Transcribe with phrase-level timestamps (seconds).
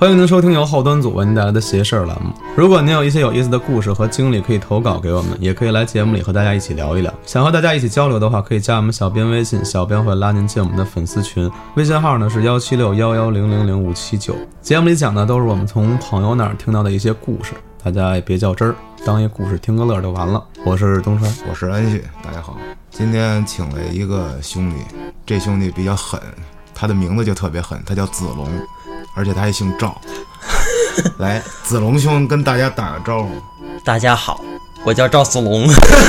[0.00, 2.30] 欢迎您收听由后端组为您带来的“邪事儿”栏目。
[2.56, 7.12] 如果您有一些有意思的故事和经历，可以投稿给我们，也可以来节目里和大家一起聊一聊。
[7.26, 14.36] 想和大家一起交流的话，可以加我们小编微信，小编会拉您进我们的粉丝群，微信号呢是幺七六幺幺零零零五七九。
[14.62, 20.40] 节目里讲的都是我们从朋友那儿听到的一些故事，大家也别较真儿，当一故事听个乐就完了。
[20.64, 22.56] 我是东川，我是安旭，大家好。
[22.92, 24.76] 今天请了一个兄弟，
[25.26, 26.20] 这兄弟比较狠，
[26.72, 28.48] 他的名字就特别狠，他叫子龙，
[29.14, 30.00] 而且他还姓赵。
[31.18, 33.30] 来，子龙兄跟大家打个招呼。
[33.84, 34.40] 大家好，
[34.84, 35.66] 我叫赵子龙。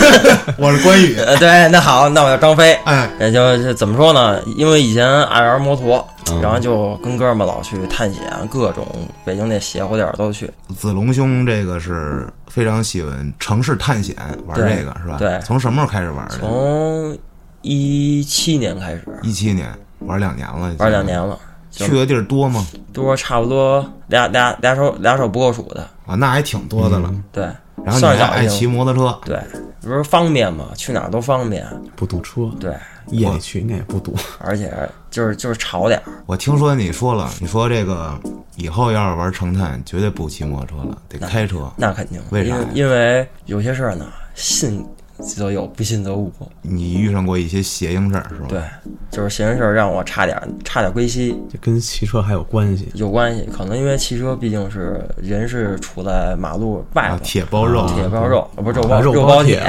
[0.57, 1.15] 我是关羽。
[1.21, 2.73] 呃，对，那好，那我叫张飞。
[2.85, 4.41] 哎，也就怎么说呢？
[4.55, 6.05] 因为以前爱玩摩托，
[6.41, 8.85] 然后就跟哥们儿老去探险，各种
[9.23, 10.51] 北京那邪乎点儿都去。
[10.75, 14.15] 子龙兄这个是非常喜欢城市探险，
[14.47, 15.17] 玩这个是吧？
[15.19, 16.37] 对从什么时候开始玩的？
[16.37, 17.17] 从
[17.61, 20.73] 一七年开始一七年，玩两年了。
[20.79, 21.39] 玩两年了，就
[21.87, 22.65] 去的地儿多吗？
[22.93, 25.81] 多差不多俩俩俩手俩手不够数的。
[26.05, 27.13] 啊，那还挺多的了。
[27.31, 27.43] 对，
[27.85, 29.39] 然后你还爱骑摩托车，对，
[29.81, 31.65] 不是方便嘛，去哪儿都方便。
[31.95, 32.75] 不堵车，对，
[33.07, 34.15] 夜里去应该也不堵。
[34.39, 34.73] 而且
[35.11, 36.05] 就是就是吵点儿。
[36.25, 38.17] 我听说你说了，你说这个
[38.55, 41.71] 以后要是玩成探，绝对不骑摩托车了，得开车。
[41.77, 44.83] 那肯定，为啥因为有些事儿呢，信
[45.19, 46.31] 则有，不信则无。
[46.61, 48.47] 你遇上过一些邪性事儿是吧？
[48.49, 48.61] 对，
[49.11, 52.89] 就是闲人事儿让我差点儿差点儿归西，这跟汽车还有关系。
[52.93, 53.47] 有关系。
[53.51, 59.61] 可能因为汽车毕竟是人是处在马路外啊，头，铁包肉，铁包肉，啊不是肉啊包肉包包铁。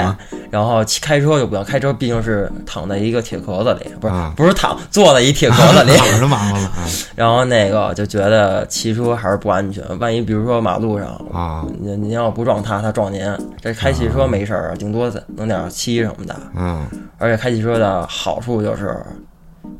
[0.50, 5.96] 然后开车就不要开车，毕竟是躺在一个铁壳子里，不是啊不是躺坐在一铁壳子里。
[6.00, 11.64] 躺着忙活了啊然后那个就觉得骑车还是不安全，万一比如说马路上啊！
[11.80, 13.22] 您您要不撞他，他撞您，
[13.60, 16.38] 这开汽车没事儿，顶多弄点漆什么的。
[16.54, 16.86] 嗯，
[17.18, 18.94] 而且开汽车的好处就是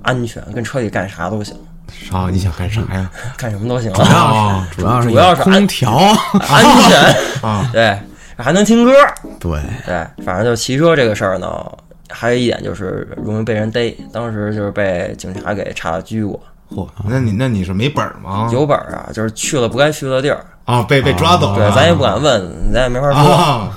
[0.03, 1.55] 安全，跟车里干啥都行，
[2.11, 3.11] 啊，你想干啥呀？
[3.37, 5.91] 干什么都行，主要是主要是主要是空调，
[6.49, 7.15] 安全。
[7.49, 7.99] 啊，对，
[8.39, 8.93] 还能听歌。
[9.39, 11.49] 对，对，反正就骑车这个事儿呢，
[12.09, 13.95] 还有一点就是容易被人逮。
[14.13, 18.49] 当时就是被警察给查拘过，嚯，那你那你是没本儿吗？
[18.51, 20.43] 有本儿啊，就是去了不该去的地儿。
[20.65, 23.73] 啊，被被抓走了对。，咱也不敢问，咱也没法说。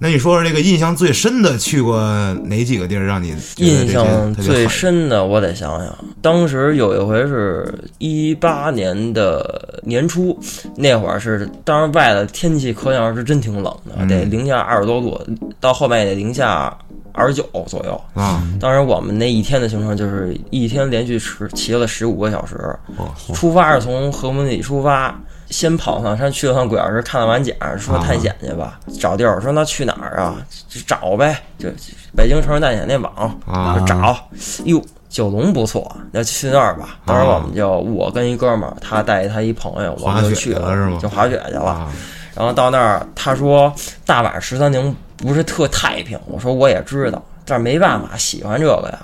[0.00, 0.02] 啊。
[0.02, 2.00] 那你说说这个印象最深的去过
[2.44, 5.94] 哪几个地儿，让你印象最深的，我得想想。
[6.22, 10.38] 当时有一回是一八年的年初，
[10.74, 15.20] 那会儿是，当然外的天气可想而知，真挺冷的，嗯得零下二十多度，
[15.60, 16.74] 到后面也得零下
[17.12, 18.00] 二十九左右。
[18.14, 18.42] 啊？
[18.58, 22.56] 当时我们那一天的行程就是一天连续骑骑了十五个小时，
[22.96, 30.36] 哦出发是从和门里出发，先跑趟山去了趟鬼老师，看了完景，说探险去吧，找地儿，说那去哪儿啊？
[30.68, 31.68] 就找呗，就
[32.16, 34.16] 北京城市探险那网啊就找，
[34.64, 34.82] 哟。
[35.08, 36.90] 九龙不错，那去那儿吧。
[37.04, 41.64] 当时我们就我跟一哥们儿，他带他一朋友，我们就去去了是吗就滑雪去了。
[41.64, 41.92] 啊
[42.32, 43.74] 然后到那儿，他说
[44.06, 49.00] 大晚十三陵不是特太平，我说我也知道，但是没办法，喜欢这个呀。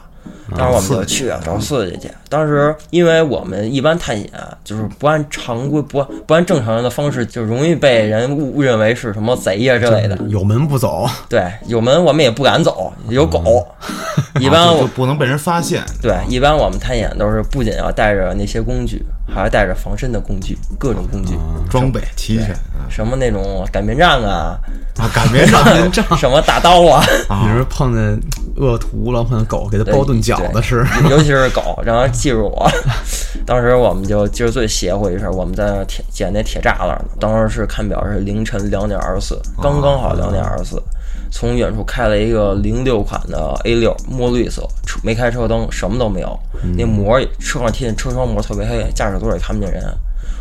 [0.56, 2.08] 当时我们就去了找刺激去。
[2.28, 4.30] 当时因为我们一般探险
[4.64, 10.18] 就是不按常规、不不按正常人的方式，就容易被人误误认为是什么贼呀之类的。
[10.28, 13.66] 有门不走，对，有门我们也不敢走，有狗。
[14.40, 15.82] 一般我不能被人发现。
[16.02, 21.34] 对一般我们探险都是不仅要带着那些工具，还要带着防身的工具，各种工具。
[21.70, 24.58] 装备齐全啊什么那种擀面杖啊，
[24.98, 25.10] 啊！
[25.12, 25.46] 擀面
[25.90, 27.04] 杖 什么大刀啊，
[27.42, 28.20] 你是碰见
[28.56, 30.84] 恶徒了，碰见狗，给他包顿饺子吃。
[31.10, 32.68] 尤其是狗，然后记住我。
[33.46, 37.04] 当时我们就今儿最邪乎一事儿，我们在那铁捡那铁栅栏呢。
[37.20, 40.82] 当时是看表是凌晨两点二十四，刚刚好两点二十四。
[41.30, 46.38] 从远处开了一个零六款的 A 六，墨绿色，车没开车灯，什么都没有。
[46.76, 49.82] 那膜车上贴的车窗膜特别黑，驾驶座也看不见人。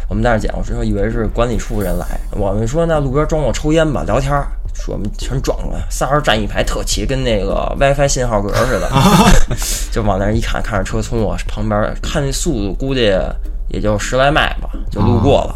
[0.07, 4.47] 我们在那儿捡，我之后以为是管理处人来，我们说那路边装我抽烟吧，聊天儿。
[4.75, 8.89] 说我们全撞过来，仨人站一排，特齐，跟那个 WiFi 信号格似的，
[9.91, 13.11] 就往那儿一看，看着车从我旁边，看那速度估计
[13.69, 15.55] 也就十来迈吧，就路过了。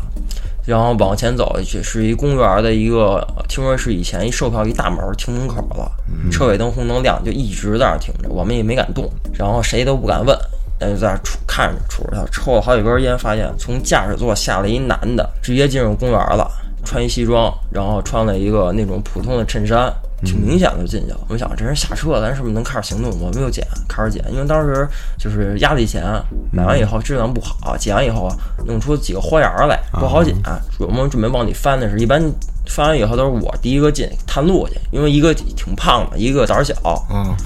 [0.65, 5.91] 然后往前走去，是一公园的一个，听说是以前一售票一大门停门口了，
[6.31, 10.37] 车尾灯红灯亮，就一直在那儿停着，我们也没敢动，然后谁都不敢问，
[10.79, 16.47] 那就在那儿杵看着杵着他，抽了好几根烟，发现从驾驶座下来一男的，直接进入公园了，
[16.89, 19.93] 穿一西装，然后穿了一个那种普通的衬衫，
[20.25, 21.19] 挺明显的就进去了。
[21.27, 23.11] 我们想这人下车了，咱是不是能开始行动？
[23.21, 26.03] 我们又捡，开始捡，因为当时就是压力钱，
[26.51, 28.27] 买完以后质量不好，捡完以后
[28.65, 30.35] 弄出几个豁牙来，不好捡。
[30.79, 32.19] 我们准备往里翻的时候，一般
[32.65, 37.37] 翻完以后都是我第一个进探路去，因为一个挺胖的，一个胆儿小，啊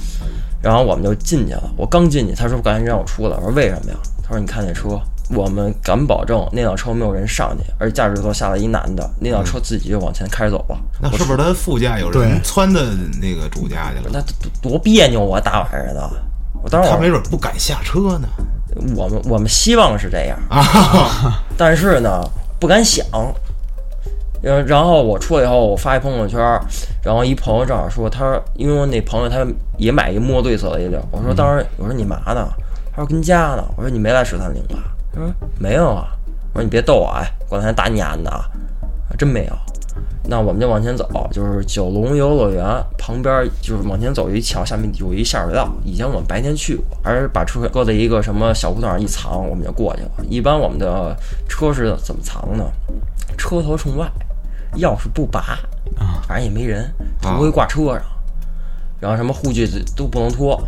[0.61, 1.69] 然后我们就进去了。
[1.75, 3.35] 我刚进去，他说赶紧让我出来。
[3.35, 3.97] 我说为什么呀？
[4.23, 4.97] 他说你看那车
[5.29, 10.77] 我们敢保证那辆车没有人上去，而驾驶座下来一男的，那辆车自己就往前开走了。
[11.01, 12.81] 那是不是他副驾有人窜的
[13.21, 14.09] 那个主驾去了？
[14.11, 14.21] 那
[14.61, 15.39] 多多别扭啊！
[15.39, 16.09] 大晚上的，
[16.61, 18.27] 我当时他没准不敢下车呢。
[18.95, 22.21] 我们我们希望是这样，啊， 但是呢
[22.59, 23.05] 不敢想。
[24.41, 26.39] 然然后我出来以后，我发一朋友圈，
[27.01, 29.45] 然后一朋友正好说他说，因为我那朋友他
[29.77, 32.45] 也买一墨绿色的一辆，我说当时我说你嘛呢？
[32.91, 33.63] 他说跟家呢。
[33.77, 34.92] 我说你没来十三陵吧？
[35.59, 36.07] 没有啊。
[36.53, 38.45] 我说你别逗我哎，过两天打你丫的啊！
[39.17, 39.53] 真没有。
[40.25, 42.63] 那我们就往前走，就是九龙游乐园
[42.97, 45.67] 旁边，就是往前走有一桥，下面有一下水道。
[45.83, 50.09] 以前我们白天去过，还是把车搁在一个什么小胡同上一藏，我们就过去了。
[50.29, 51.15] 一般我们的
[51.49, 52.63] 车是怎么藏呢？
[53.37, 54.07] 车头冲外，
[54.77, 55.57] 钥匙不拔，
[56.27, 56.89] 反正也没人，
[57.19, 58.01] 不会挂车上，
[58.99, 60.61] 然后什么护具都不能脱。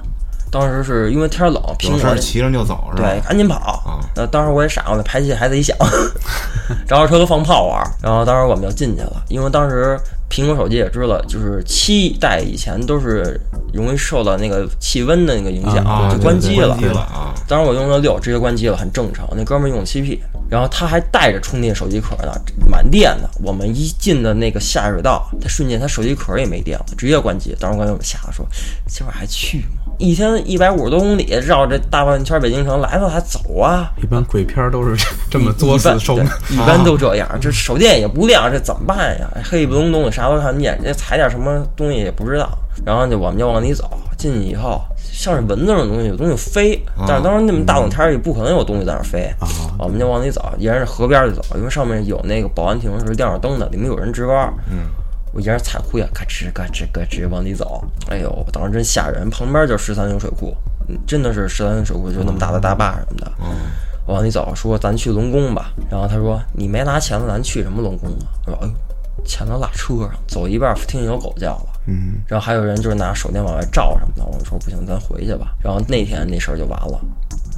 [0.51, 3.09] 当时是因为天冷，苹果有事骑着就走是吧？
[3.09, 3.83] 对，赶紧跑
[4.31, 5.75] 当时我也傻，我那排气还得响，
[6.87, 7.83] 着着车都放炮玩。
[8.01, 9.99] 然后当时我们就进去了，因为当时
[10.29, 13.39] 苹果手机也知道，就是七代以前都是
[13.73, 16.77] 容易受到那个气温的那个影响，啊，就关机了！
[17.47, 19.27] 当时我用的六，直接关机了，很正常。
[19.35, 20.19] 那哥们儿用的七 P，
[20.49, 22.33] 然后他还带着充电手机壳呢，
[22.69, 23.29] 满电的。
[23.43, 27.55] 我们一进的那个下水道，他瞬间他手机壳也没电了，直接关机。
[27.59, 28.45] 当时我给我们吓得说
[28.87, 29.93] ：“今晚还去吗？
[29.97, 33.93] 一天一百五十多公里，绕这大半圈北京城来了还走啊？
[34.01, 36.25] 一般鬼片儿都是这么作死收的。
[36.49, 37.29] 一般都这样。
[37.39, 39.29] 这手电也不亮，这怎么办呀？
[39.43, 42.49] 黑不隆咚的，啥都看不见，这踩点什么东西也不知道。
[42.85, 49.29] 然后就我们就往里走，进去以后像是蚊子那种东西，有东西飞，但是当时那么大冷天儿也不可能有东西在那儿飞。
[49.79, 54.53] 我们就往里走，沿着河边儿就走，因为上面有那个保安亭是亮着灯的，里面有人值班。
[54.69, 54.87] 嗯，
[55.33, 57.81] 我沿着彩裤呀，嘎吱嘎吱嘎吱往里走。
[58.09, 60.53] 哎呦，当时真吓人，旁边就是十三陵水库，
[60.89, 63.31] 嗯真的是十三陵水库，就那么大的大坝什么的。
[64.05, 65.71] 我往里走，说咱去龙宫吧。
[65.89, 68.27] 然后他说你没拿钱了，咱去什么龙宫啊？
[68.47, 68.73] 我说哎呦，
[69.25, 71.67] 钱都落车上，走一半儿听见有狗叫了。
[71.87, 74.25] 嗯，然后还有人就是拿手电往外照什么的。
[74.25, 75.53] 我们说不行，咱回去吧。
[75.61, 76.99] 然后那天那事儿就完了。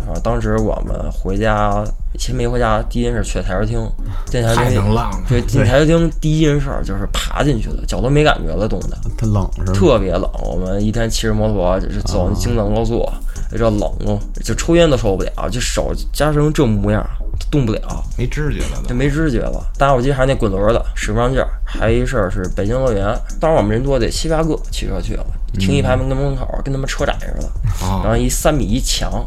[0.05, 1.83] 然后当时我们回家，
[2.19, 3.79] 先没回家，第一件事去台球厅，
[4.27, 5.19] 进台球厅能浪了。
[5.27, 9.73] 对，进台球厅第一件事儿就是爬进去的，脚都没感觉了，冻的它冷是吧？
[9.73, 10.29] 特别冷。
[10.43, 13.09] 我们一天骑着摩托就是走京藏高速，
[13.51, 17.03] 这冷哦，就抽烟都受不了，就手加成这模样，
[17.49, 18.03] 动不了。
[18.17, 18.81] 没知觉了。
[18.87, 19.63] 就没知觉了。
[19.77, 21.47] 打火机还是那滚轮的，使不上劲儿。
[21.65, 27.49] 还有一事儿是北京乐园，当时我们人多得七八个骑车去了，停一排门跟门口，跟他们车展似的。
[27.79, 29.23] 然啊，后一三米一墙，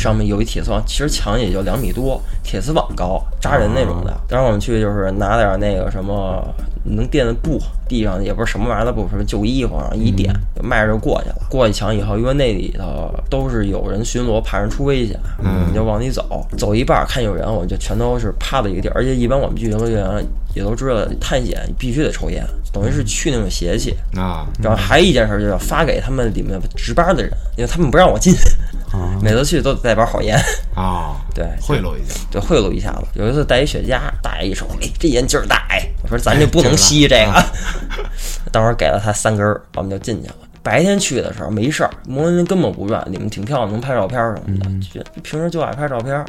[0.00, 4.12] 上面有一铁丝网，其实墙也就两米多，铁丝网高，扎人那种的。
[4.26, 6.42] 当时我们去就是拿点那个什么
[6.84, 11.36] 能垫的布，地上也不是什么玩意儿的布，什么旧衣服，一垫就迈着就过去了。
[11.48, 16.46] 过去墙以后，因为那里头都是有人巡逻，怕人出危险，我们就往里走。
[16.56, 18.92] 走一半儿看有人，我们就全都是趴在一个地儿。
[18.94, 20.24] 而且一般我们去游乐园
[20.54, 23.94] 也都知道，探险必须得抽烟，等于是去那种邪气。
[24.16, 28.34] 啊，然后还有一件事就是要发给他们里面值班的人，因为他们不让我进，
[29.22, 30.36] 每次去都得带包好烟，
[30.74, 32.14] 啊，对，贿赂一下。
[32.30, 33.04] 对贿赂一下子。
[33.14, 37.44] 有一次带一雪茄，大爷一瞅，哎，这烟劲儿大，哎，我说咱这不能吸这个，
[38.50, 40.34] 当时给了他三根儿，我们就进去了。
[40.62, 44.66] 白天去的时候没事儿，摩天轮根本不转，里面挺漂亮，能拍照片儿什么的。
[44.92, 46.26] 就平时就爱拍照片儿，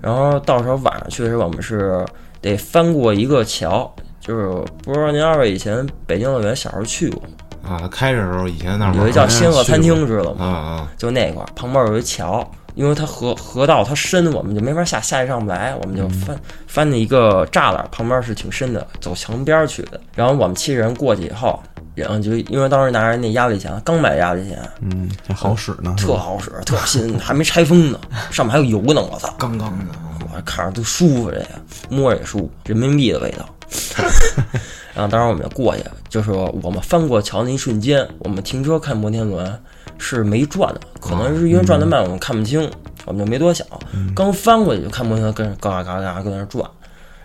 [0.00, 2.04] 然后到时候晚上去的时候，我们是
[2.40, 4.46] 得翻过一个桥，就是
[4.82, 7.28] 不知道您二位以前北京乐园小时候去过吗？
[7.68, 10.44] 啊，开着的时候以前那儿有一叫仙鹤餐厅，知道吗？
[10.44, 20.00] 啊啊，就那块儿旁边有一桥，因为它河河道它深，我们就没法下，下去上不来，我们就翻、翻了一个栅栏，旁边是挺深的，走墙边去的。
[20.14, 21.60] 然后我们七个人过去以后，
[21.94, 29.34] 然后就因为当时拿着那压力钱，刚买压力钱，嗯，这好使呢，特好使，特新，还没拆封呢，上 面还有油呢，我操！
[29.38, 29.84] 刚刚的。
[30.30, 31.46] 我看着都舒服，这个
[31.88, 33.48] 摸着也舒服，人民币的味道。
[34.98, 39.48] 然后当时我们就过去，就是我们翻过桥那一瞬间，我们停车看摩天轮
[39.96, 42.68] 是没转的，可能是因为转得慢，我们看不清，
[43.04, 43.64] 我们就没多想。
[44.12, 46.68] 刚翻过去就看摩天轮跟嘎嘎嘎跟那转，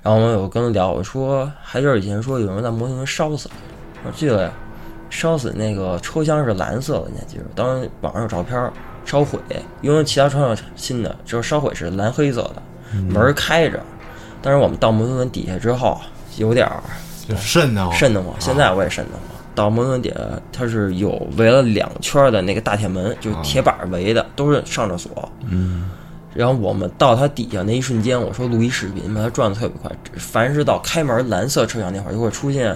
[0.03, 3.55] 然后我们有跟他聊，我说还就是以前说有人在摩天轮烧死了，
[4.05, 4.51] 我记得呀，
[5.09, 7.43] 烧死那个车厢是蓝色的，你还记得？
[7.55, 8.71] 当时网上有照片儿
[9.03, 9.39] 烧毁，
[9.81, 12.61] 因为其他车厢是新的，就是烧毁是蓝黑色的，
[13.09, 13.79] 门儿开着。
[14.43, 15.99] 但是我们到摩天轮底下之后，
[16.37, 18.33] 有点儿就瘆得慌，瘆得慌。
[18.39, 19.21] 现在我也瘆得慌。
[19.55, 20.15] 到摩天轮底下，
[20.51, 25.31] 它是有围了两圈的那个大铁门，就是铁板围的，都是上着锁。
[25.47, 25.89] 嗯。
[26.33, 29.91] 然后我们到它底下那一瞬间，我说录一视频，吧它转的特别快。
[30.17, 32.75] 凡是到开门蓝色车厢那会儿，就会出现，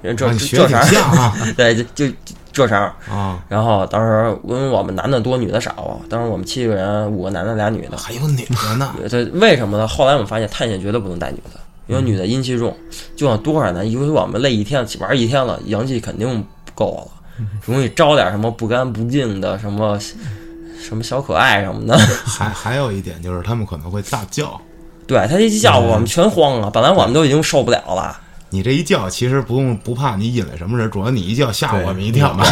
[0.00, 0.84] 这这啥？
[1.56, 2.14] 对，就就
[2.52, 2.78] 这声。
[3.10, 7.96] 啊，然后当时因为我们男的多，女的少啊，当时我们七个人，五个男的，俩女的。
[7.96, 9.88] 还有女的呢，这为什么呢？
[9.88, 12.76] 后来我们发现探险绝对不能带女的，因为女的阴气重，
[13.16, 19.98] 就像多少男，因为我们累一天玩一天了，阳气肯定不够了，容易招点什么不干不净的什么
[20.80, 21.98] 什么小可爱什么的。
[21.98, 24.60] 还还有一点就是他们可能会大叫。
[25.06, 32.44] 对他一叫我们全慌了，本来我们都已经受不了了，你这一叫，其实不用不怕你引来什么人，主要你一叫吓我们一跳嘛。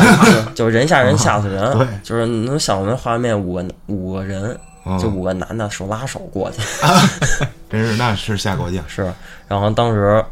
[0.55, 1.73] 就是人吓人吓死人。
[1.77, 6.63] 对就是你能想那画面，五个五个人，嗯就五个男的手拉手过去，
[7.69, 8.83] 真是那是下过劲。
[8.87, 9.13] 是。
[9.49, 10.25] 然后当时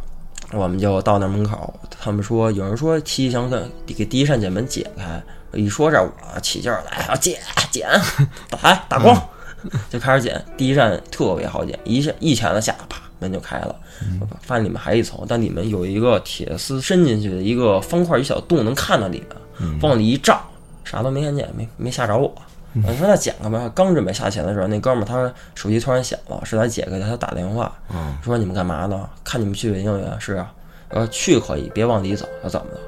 [0.52, 3.50] 我们就到那门口，他们说有人说七想
[3.86, 5.22] 给给第一扇铁门解开，
[5.52, 7.88] 一说这我起劲儿来，要剪剪，
[8.48, 9.20] 打打光，
[9.90, 10.44] 就开始剪。
[10.56, 13.74] 第一扇特别好剪，一下一钳子下，啪门就开了。
[14.20, 19.24] 我发现里面还一层，但里面有一个铁丝伸进去的一个方块一小洞，能看到里
[19.58, 20.40] 面，往里一照，
[20.84, 22.32] 啥都没看见，没没吓着我。
[22.82, 29.08] 我说那剪开吧，刚准备下钱的时候，那哥们儿他手机突然响了，是他姐给他打电话，嗯说你们干嘛呢？
[29.22, 30.52] 看你们去北京园是啊，
[30.88, 32.80] 呃去可以，别往里走，要怎么的？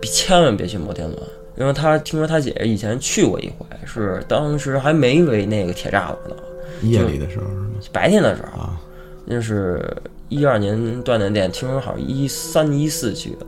[0.00, 1.22] 别千万别去摩天轮，
[1.56, 6.36] 因为他听说他姐姐以前去过一回，是当时还没围那个铁栅栏呢，
[6.82, 7.66] 夜里的时候是吗？
[7.92, 8.80] 白天的时候，啊，
[9.26, 9.84] 那是
[10.28, 13.46] 一二年锻炼店，听说好像一三一四去的，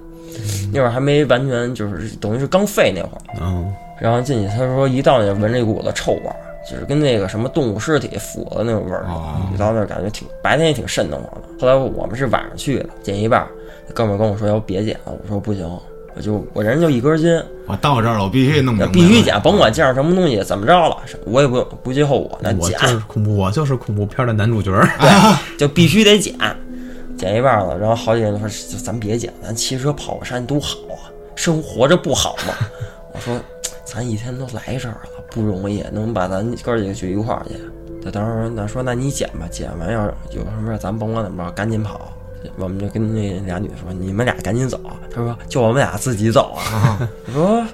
[0.72, 3.22] 那会儿还没完全就是等于是刚废那会儿。
[3.40, 3.72] 嗯，
[4.02, 6.36] 然后进去，他说一到那闻着一股子臭味儿，
[6.68, 9.04] 就是跟那个什么动物尸体腐的那种味儿。
[9.06, 11.42] 哦一到那儿感觉挺白天也挺瘆得慌的。
[11.60, 13.48] 后来我们是晚上去的，剪一半儿，
[13.94, 15.64] 哥们儿跟我说要别剪了，我说不行，
[16.16, 18.92] 我就我人就一根筋，我到这儿了，我必须弄明白。
[18.92, 24.88] 必须剪，甭管见着什么东西怎么着了，我也不不计后果，那剪我就是恐怖，我就是恐怖片的男主角儿。
[25.58, 26.34] 就必须得剪，
[27.16, 31.06] 剪一半儿了，然后好几个人说就咱别剪，咱骑车跑个山多好啊，
[31.36, 32.54] 生活着不好吗？
[33.12, 33.38] 我说
[33.92, 37.54] 咱一天都来这儿了，不容易，能把咱哥几个聚一块儿去。
[38.02, 42.12] 他当时那说那你捡吧，捡完要是有什么事儿咱甭管怎么着，赶紧跑。
[42.56, 44.80] 我们就跟那俩女的说：“你们俩赶紧走。”
[45.14, 47.08] 他说：“就我们俩自己走啊。
[47.28, 47.64] ”我说：“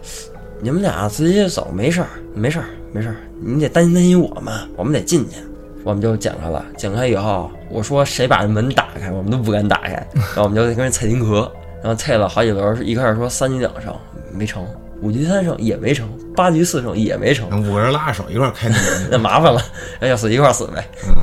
[0.61, 5.37] 你们俩自己走没事儿，没事儿，没事儿，你得担心担心我们，我们得进去。”
[5.85, 11.51] 我们就捡开了，捡开以后，我说谁把门打开，我们都不敢打开，然后我们就跟人踩金壳，
[11.83, 13.95] 然后踩了好几轮，一开始说三局两胜
[14.31, 14.67] 没成，
[15.01, 18.79] 五局三胜也没成，八局四胜也没成，五个人拉着手一块儿开门。
[19.11, 19.61] 那麻烦了，
[20.01, 20.85] 要死一块儿死呗。
[21.07, 21.15] 嗯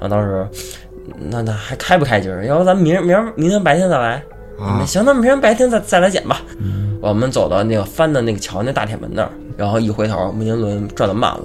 [0.00, 0.46] 然后当时，
[1.30, 2.44] 那那还开不开劲儿？
[2.44, 4.22] 要不咱明儿明儿明天白天再来？
[4.58, 6.42] 啊行，那明天白天再再来捡吧。
[7.00, 11.44] 我们走到那个翻的那个桥那大铁门那儿，然后一回头，摩天轮转得慢了。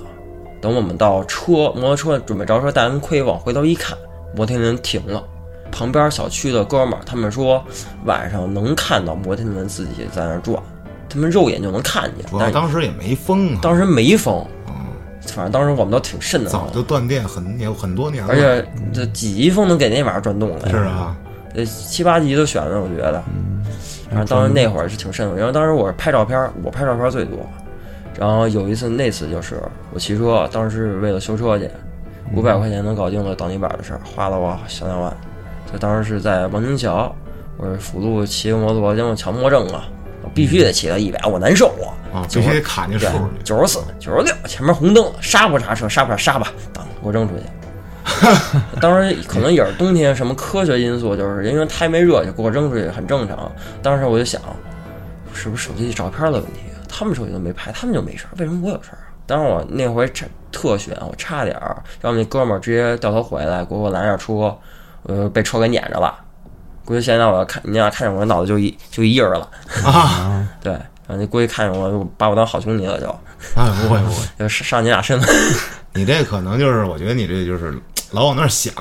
[0.61, 3.97] 等我们到车摩托车准备着车带人亏，往回头一看，
[4.35, 5.23] 摩天轮停了。
[5.71, 7.63] 旁边小区的哥们儿他们说，
[8.05, 10.61] 晚上能看到摩天轮自己在那儿转，
[11.09, 12.25] 他们肉眼就能看见。
[12.27, 14.73] 主但是要当时也没封啊，当时没风，嗯
[15.27, 16.69] 反正当时我们都挺瘆得慌的。
[16.69, 18.29] 早就断电很有很多年了。
[18.31, 20.69] 而且这几级风能给那玩意儿转动了呀？
[20.69, 21.15] 是啊，
[21.53, 23.21] 这七八级都选了，我觉得。
[24.09, 27.37] 反正当时那会儿是挺瘆的，因为当时我是拍照片儿，我拍照片儿最多。
[28.17, 29.61] 然后有一次，那次就是
[29.93, 31.69] 我骑车，当时是为了修车去，
[32.33, 35.15] 五百块钱能搞定了挡泥板的事儿，花了我小两万。
[35.71, 37.15] 就当时是在王金桥，
[37.55, 39.98] 我是辅路骑个摩托，因为我强迫症啊，我
[40.33, 41.91] 必须得骑到一百，我难受啊。
[42.11, 47.43] 啊，就必须得卡那数对，九十四、九十六，前面红灯了，刹不刹车，刹不刹刹吧，当给我扔出去。
[48.81, 53.51] 当时可能也是冬天什么科学因素，就是因为胎没热就给我扔出去，很正常。
[53.83, 54.41] 当时我就想，
[55.33, 56.61] 是不是手机照片的问题？
[56.87, 59.05] 他们手机都没拍，他们就没事儿，为什么我有事儿啊？
[59.27, 64.57] 当时我那回差特选，我差点儿让那哥们儿直接掉头回来，给我拦下车，
[65.03, 66.17] 呃，被车给撵着了。
[66.89, 69.47] 估计现在我要看你要看见我脑子就一就一印儿了，
[69.85, 73.07] 啊 对，然后你估计看见我就把我当好兄弟了就。
[73.53, 75.31] 啊，不会不会， 就上你俩身子。
[75.93, 77.77] 你这可能就是，我觉得你这就是
[78.09, 78.73] 老往那儿想，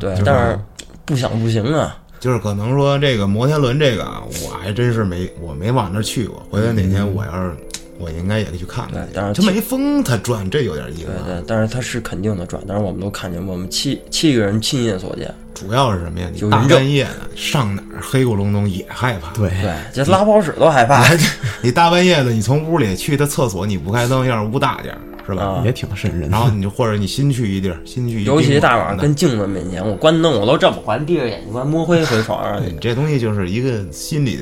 [0.00, 0.58] 对是，但是
[1.04, 1.96] 不想不行啊。
[2.18, 4.04] 就是可能说这个摩天轮这个，
[4.42, 6.44] 我还真是没我没往那儿去过。
[6.50, 7.56] 回头哪天我要是
[7.98, 11.22] 我应该也得去看看但是它没风，它转，这有点意思啊。
[11.26, 15.32] 对对，但是它是肯定的转，但是我们都看见，我们七七个人亲眼所见。
[15.54, 16.28] 主要是什么呀？
[16.32, 19.32] 你大半夜的上哪儿黑咕隆咚也害怕。
[19.34, 21.06] 对，对，这拉泡屎都害怕。
[21.62, 25.44] 你大半夜的，你从屋里去的厕所，你不开灯，要是屋大点儿，是吧？
[25.44, 26.28] 啊也挺瘆人的。
[26.28, 32.76] 然后你就或者你新去一地儿，新去一尤其宾馆的大晚上跟镜子面前，我关灯我都这么关，闭着眼睛关，摸黑回床上你。
[32.80, 34.40] 这东西就是一个心理，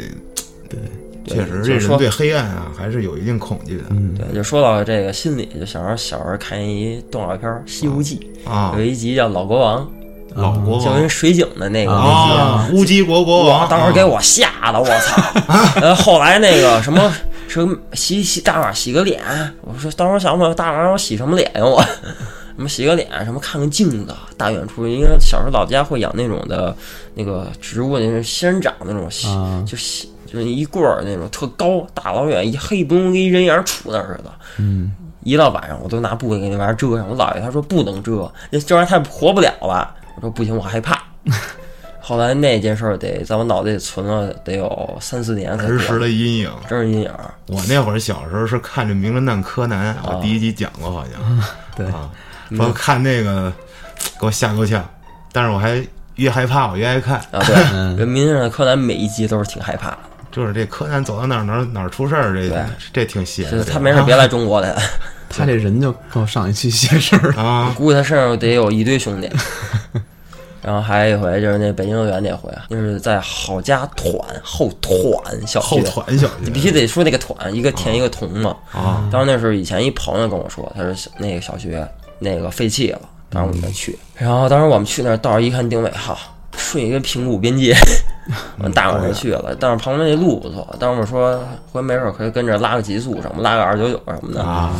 [0.70, 0.78] 对，
[1.26, 3.84] 确实这人对黑暗啊还是有一定恐惧的
[4.16, 8.84] 对，就说到这个心理，就小时候小时候看一动画片《西游记啊》，有。
[8.84, 9.90] 一集叫《老国王
[10.34, 15.22] 老国王》，就跟水井的那个那啊，乌鸡国国王，当时给我吓的我操！
[15.80, 17.12] 呃，后来那个什么
[17.48, 19.22] 什么洗洗大晚洗个脸。
[19.62, 21.82] 我说当时想不大晚上我洗什么脸呀我。
[22.54, 26.76] 什么洗个脸，什么看看镜子，大远处，因为小时候老家会养那种的，
[27.14, 34.32] 那个植物，那种仙人掌那种，啊就洗就是一棍儿那种特高，大老远一黑不隆跟一人影儿杵那儿似的。
[34.56, 37.06] 嗯，一到晚上我都拿布给那玩意儿遮上。
[37.08, 39.94] 我姥爷他说不能遮，那这玩意儿太活不了了。
[40.16, 41.02] 我说不行，我害怕。
[42.04, 46.50] 后来那件事儿得在我脑袋里存了得有三四年才儿时，的阴影。
[46.68, 47.10] 真是阴影。
[47.46, 51.44] 我那会儿小时候是看着《名侦探柯南》，我第一集讲过，好像
[51.76, 52.10] 对，啊，
[52.56, 53.52] 说看那个
[54.18, 54.84] 给我吓够呛，
[55.30, 55.80] 但是我还
[56.16, 59.98] 越害怕我越爱看，啊，对，嗯人名侦探柯南每一集都是挺害怕的，
[60.32, 63.62] 就是这柯南走到哪儿哪儿哪儿出事儿，这对这挺邪的。
[63.62, 64.74] 他没事别来中国来。
[65.34, 67.32] 他这人就够上一期邪事儿。
[67.34, 69.30] 啊，估计他身上得有一堆兄弟。
[70.62, 78.56] 然后还有一回就是那北京幼儿园那回啊，就是在郝家团后团小后学，团小你必须得说那个团，一个田一个同嘛。
[78.72, 81.86] 啊，当时那是以前一朋友跟我说，他说那个小学
[82.20, 83.98] 那个废弃了，当时我们去。
[84.14, 86.16] 然后当时我们去那儿，到时一看定位，哈，
[86.56, 87.74] 顺一个平谷边界，
[88.58, 89.56] 我们大晚上去了。
[89.58, 94.42] 但是旁边那路不错，当时我们说回没事儿可以跟着拉个极速什么，拉个二九九什么的。
[94.42, 94.70] 啊，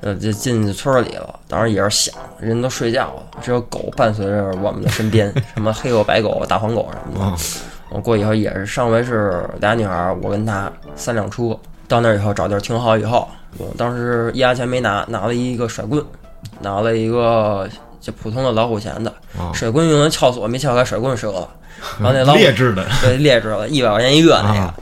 [0.00, 1.38] 呃，就进村儿里了。
[1.48, 7.24] 当时也是想，人都睡觉了，只有狗伴随着我们的身边， 什么黑狗、白狗、大黄狗什么的。
[7.24, 7.36] 啊
[7.94, 11.54] 我过以后也是，上回是俩女孩儿，我跟她三辆车，
[11.86, 13.28] 到那儿以后找地儿停好以后，
[13.58, 16.02] 我当时压压钱没拿，拿了一个甩棍，
[16.60, 17.68] 拿了一个
[18.00, 21.46] 就普通的老虎钳子，啊甩棍用的撬锁没撬开，甩棍折了，
[22.00, 24.74] 然后那劣质的对劣质的，一百块钱一个那个啊，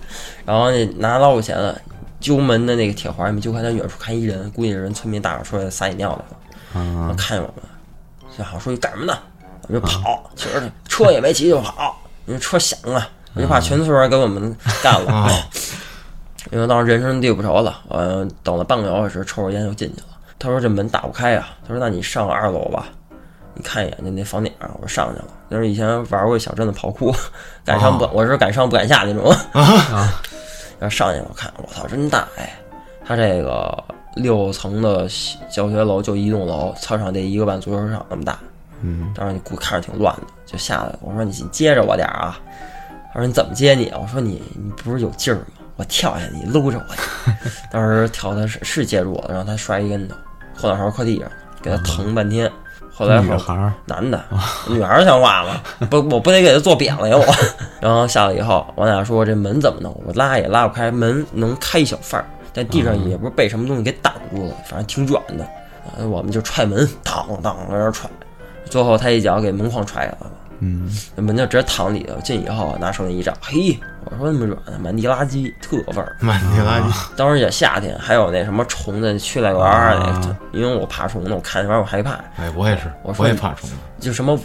[0.45, 1.81] 然后那拿老虎钳子
[2.21, 6.37] 揪门的那个铁环也没揪开，他远处看一人，估计是人村民大伙出来撒野尿来了。
[6.73, 9.19] 然后啊，看见我们，就好说你干什么呢？
[9.69, 15.13] 我就跑，其实车也没骑就跑，因为车响啊，我就怕全村人给我们干了。
[15.13, 15.31] 啊
[16.51, 20.07] 因为当时人生地不熟了，呃，等了半个小时，抽着烟就进去了。
[20.39, 22.87] 他说这门打不开啊、他说那你上二楼吧，
[23.55, 24.71] 你看一眼就那房顶上。
[24.75, 27.15] 我说上去了，就是以前玩过小镇的跑酷，
[27.65, 29.31] 敢上不，我是敢上不敢下那种。
[29.53, 30.21] 啊
[30.79, 32.59] 然后上去了，我看我操，真大哎！
[33.05, 33.85] 他这个
[34.15, 35.07] 六层的
[35.51, 38.39] 教学楼就一栋楼，操场得一个半足球场那么大。
[38.81, 40.95] 嗯，当时你估看着挺乱的，就下来。
[41.03, 42.41] 我说你接着我点儿啊。
[43.13, 43.99] 他说你怎么接你啊？
[44.01, 45.47] 我说你你不是有劲儿吗？
[45.77, 47.51] 我跳下去，你搂着我去。
[47.71, 50.15] 当时跳的是是接住我了，让他摔一跟头，
[50.57, 52.51] 后脑勺磕地上，给他疼半天。
[53.01, 54.23] 后来后女孩儿男的，
[54.69, 55.59] 女孩儿像话吗？
[55.89, 57.25] 不，我不得给他做扁了呀我。
[57.81, 59.91] 然后下来以后，我俩说这门怎么弄？
[60.05, 65.47] 我拉也拉不开，门能开一小缝儿，但地上也不是被什么东西给挡住了，反正挺软的。
[65.97, 68.09] 呃我们就踹门，当当在那儿踹，
[68.67, 70.33] 最后他一脚给门框踹下来了。
[70.61, 76.17] 嗯，那门就直接躺里头，进以后拿手电一照，嘿，我说那么软，满地垃圾，特味儿。
[76.21, 83.77] 满地垃圾当时也夏天，还有那什么虫子，去来玩儿那啊个，因为我怕虫子，我看那玩意儿我害怕，哎，我也是，我说我也怕虫子。
[83.99, 84.39] 就什么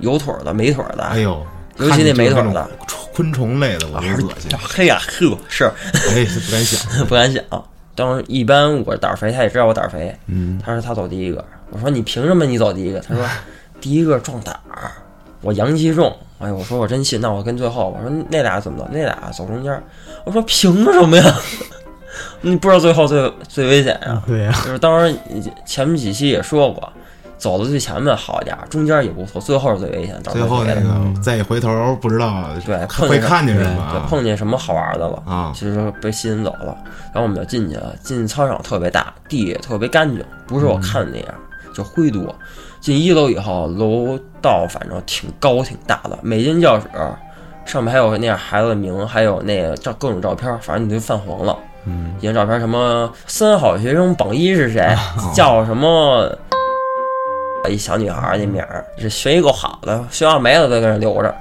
[0.00, 1.44] 有腿儿的、没腿儿的，哎呦，
[1.78, 2.70] 尤其那没腿儿的
[3.14, 4.50] 昆虫类的，我就恶心。
[4.58, 5.64] 嘿呀呵，是
[6.10, 6.90] 哎，不敢想。
[7.06, 7.42] 不敢想。
[7.96, 12.98] 当时一般我胆儿肥，他也知道我胆儿肥，嗯，他说他走第一个，我说你凭什么你走第一个？
[13.00, 13.24] 他说
[13.80, 14.90] 第一个壮胆儿，
[15.44, 16.12] 我阳气重。
[16.38, 18.88] 哎，我说我真信，那我跟最后，我说那俩怎么走？
[18.90, 19.82] 那俩走中间。
[20.24, 21.34] 我说凭什么呀？
[22.42, 24.22] 你不知道最后最最危险呀？
[24.26, 25.16] 对呀，就是当时
[25.64, 26.92] 前面几期也说过，
[27.38, 30.20] 走的最前面好一点，中间也不错，最后是最危险。
[30.24, 34.06] 最后那个个再一回头，不知道对会看见什么？
[34.08, 36.76] 碰见什么好玩的了啊其实被吸引走了。
[37.12, 41.34] 然后我们就进去了，进操场特别大，地也特别干净，不是我看的那样，
[41.74, 42.34] 就灰多。
[42.84, 46.86] 进一楼以后，楼道反正挺高挺大的，每间教室
[47.64, 51.56] 上面还有那样孩子的名，还有那个照各种照片，反正你就泛黄了。
[51.86, 54.94] 嗯，一张照片，什么三好学生榜一是谁？
[55.34, 56.30] 叫什么？
[57.70, 61.34] 一小女孩儿那名儿，这学习够好的，学校没了都在那留着。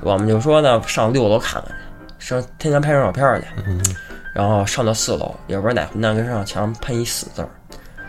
[0.00, 1.70] 我们就说呢，上六楼看看
[2.18, 3.94] 去，上天天拍张照片去。
[4.34, 7.48] 然后上到四楼，也不知道哪混蛋跟上墙上喷一死字儿，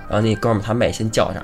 [0.10, 1.43] 然后那哥们儿他妹先叫上，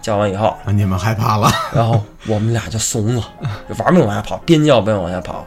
[0.00, 1.50] 叫完以后，啊，你们害怕了？
[1.74, 3.22] 然后我们俩就怂了，
[3.68, 5.46] 就玩命往下跑，边叫边往下跑。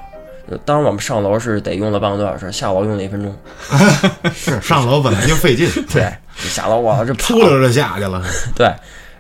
[0.66, 3.36] 当时我们上楼是得用了半个多小时，下楼用了一分钟。
[4.36, 6.04] 是上楼本来就费劲，对，
[6.44, 8.22] 就下楼我这跑出溜就下去了。
[8.54, 8.72] 对，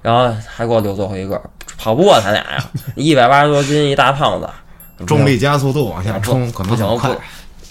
[0.02, 1.41] 然后还给我留最后一个，
[1.78, 2.63] 跑不过他俩呀，
[2.96, 4.48] 一百八十多斤一大胖子，
[5.08, 7.17] 重力加速度往下冲，可不行不能好快。，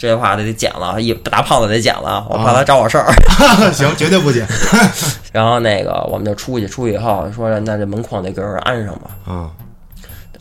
[0.03, 3.07] 这话得得剪了，一大胖子得剪了，我怕他找我事儿。
[3.73, 4.45] 行，绝对不减。
[5.31, 9.49] 然后那个我们就出去，出去以后说那这门框得给人安上吧，啊，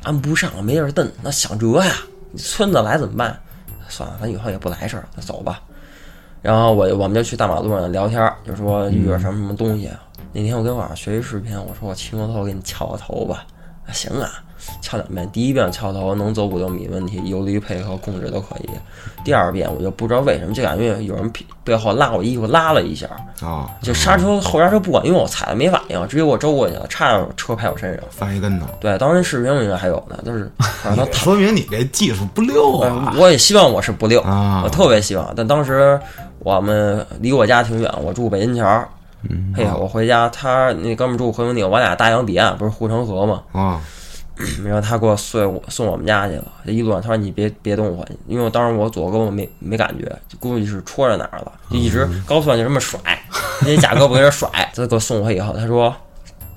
[0.02, 1.93] 安不上，没地儿蹬，那想辙呀，
[2.39, 3.39] 村子来怎么办？
[3.88, 5.62] 算了，咱以后也不来这儿，那走吧。
[6.41, 9.91] 然后我我们就去大马路上聊天儿，就说遇着什么什么东西。
[10.34, 13.45] 那天我跟网上学一视频，我说我骑摩托给你敲个头吧，
[13.86, 14.41] 啊行啊，
[14.82, 18.69] 敲两遍，第一遍敲头能走五六米问题，有力配合控制都可以。
[19.24, 23.08] 第二遍我就不知道为什么，就感觉有人屁背后拉我衣服拉了一下，
[23.41, 28.04] 啊，就刹车后刹车不管用，我踩了没反应，直接给我周过去了，差点车拍我身上。
[28.10, 35.32] 翻一跟头，对，当时视频里面还有呢，就是 反正说明你这技术不溜啊呃我也希望我是不溜，啊我特别希望。
[35.36, 36.00] 但当时
[36.39, 38.84] 我们离我家挺远，我住北新桥。
[39.30, 43.43] 嗯，嘿，我回家，他那哥们儿住回龙顶，我俩大洋彼岸，不是护城河吗？
[43.52, 43.80] 啊！
[44.65, 46.45] 然后他给我送我送我们家去了。
[46.65, 52.99] 这一路上他说你别别动我，因为我当时我左胳膊没没感觉，估计是戳着哪儿了，就一直高速上就这么甩，
[53.62, 54.49] 那假胳膊跟这甩。
[54.75, 55.95] 他给我送回以后，他说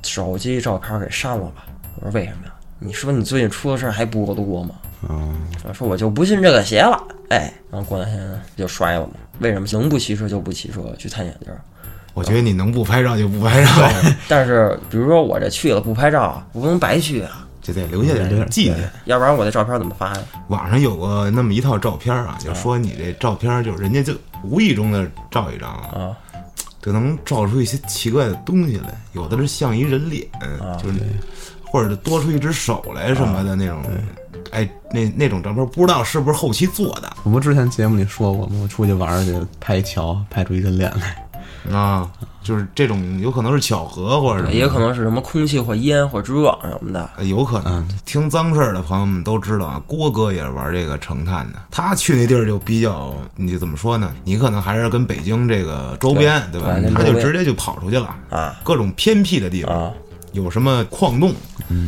[0.02, 1.64] 手机照片给删了吧。
[1.96, 2.52] 我说为什么呀？
[2.78, 4.74] 你说你最近出的事儿还不够多吗？
[5.08, 5.34] 嗯，
[5.72, 9.12] 说我就不信这个邪了，哎，然后过两天就摔了嘛。
[9.40, 11.56] 为什么能不骑车就不骑车去探险去了？
[12.14, 13.70] 我觉得你能不拍照就不拍照，
[14.28, 18.88] 但是比如说我这去了不拍照，我不能白去啊，就得留下点纪念。
[19.06, 20.22] 要不然我这照片怎么发呀？
[20.48, 26.16] 网上有过那么一套照片啊，就说你这照片就是人家就无意中的照一张啊，啊，
[26.80, 30.24] 就能照出一些奇怪的东西来，有的是像一人脸，
[30.80, 31.00] 就是
[31.64, 33.82] 或者多出一只手来什么的那种。
[34.50, 38.56] 哎，那那种照片不知道是不是后期做的我不之前节目里说过吗？
[38.62, 41.23] 我出去玩儿去拍桥，拍出一人脸来。
[41.72, 42.08] 啊，
[42.42, 47.08] 就是这种有可能是巧合，或者什么也可能是什么空气或烟或蜘蛛网什么的。
[47.16, 51.58] 呃有可能听脏事儿的朋友们都知道啊，郭哥也是玩这个成探的。
[51.70, 54.12] 他去那地儿就比较，你怎么说呢？
[54.24, 56.90] 你可能还是跟北京这个周边，对吧对？
[56.92, 59.90] 他就直接就跑出去了啊，各种偏僻的地方，啊
[60.34, 61.32] 有什么矿洞，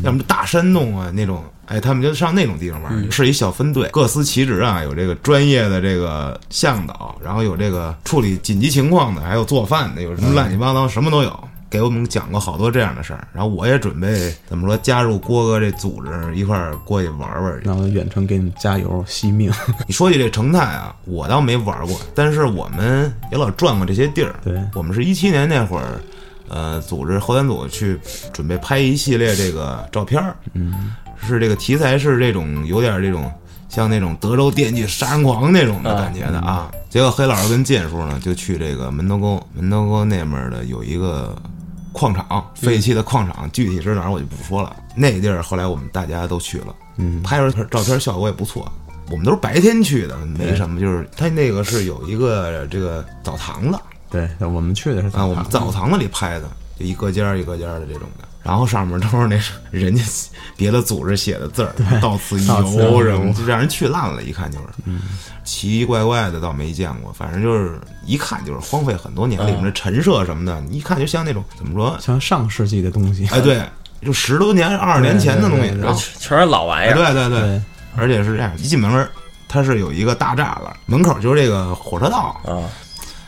[0.02, 1.44] 要么大山洞啊那种。
[1.66, 4.84] 哎，他们就上那种地方玩，嗯是一小分队，各司其职啊。
[4.84, 11.48] 有这个专业的这个向导，然后有这个处理紧急情况的，还有做饭的，有什么乱七八糟，什么都有。
[11.68, 17.66] 给我们讲过好多这样的事儿，然后我也准备怎么说加入郭哥这组织一块儿过去玩玩去。
[17.66, 19.50] 然后远程给你加油惜命。
[19.88, 24.32] 你说起这成泰啊，我倒没玩过，但是我们也老转过这些地儿。
[24.44, 26.00] 对我们是一七年那会儿，
[26.48, 27.98] 呃，组织后端组去
[28.32, 33.30] 准备拍一系列这个照片儿，嗯，是这个题材是这种有点这种
[33.68, 36.70] 像那种德州电锯杀人狂那种的感觉的啊。
[36.88, 41.36] 结果黑老师跟剑叔呢就去这个门头沟，门头沟那面的有一个
[41.92, 44.74] 矿场，废弃的矿场，具体是哪儿我就不说了。
[44.94, 48.70] 那地儿后来我们大家都去了，嗯，拍出照片效果也不错。
[49.10, 53.78] 我们都是白天去的，没什么，就是它那个是有一个这个澡堂子
[54.10, 58.24] 对，我们去的是啊，我们澡堂子里拍的，就一个间儿一个间儿的这种的。
[58.42, 59.36] 然后上面都是那
[59.72, 60.04] 人家
[60.56, 64.66] 别的组织写的字儿，到此一游游什么，就让人去烂了，一看就是。
[65.42, 71.96] 奇奇怪怪的倒没见过，反正就是一看就是荒废很多年，里面的陈设什么的，一看就像那种怎么说？
[72.00, 73.28] 像上世纪的东西。
[73.32, 73.62] 哎，对，
[74.02, 75.70] 就十多年、二十年前的东西
[76.18, 76.96] 全是老玩意哎，儿。
[76.96, 77.62] 对对对，对，
[77.96, 79.08] 而且是这样，一进门儿
[79.48, 82.62] 它是有一个大栅栏，门口就是这个火车道，啊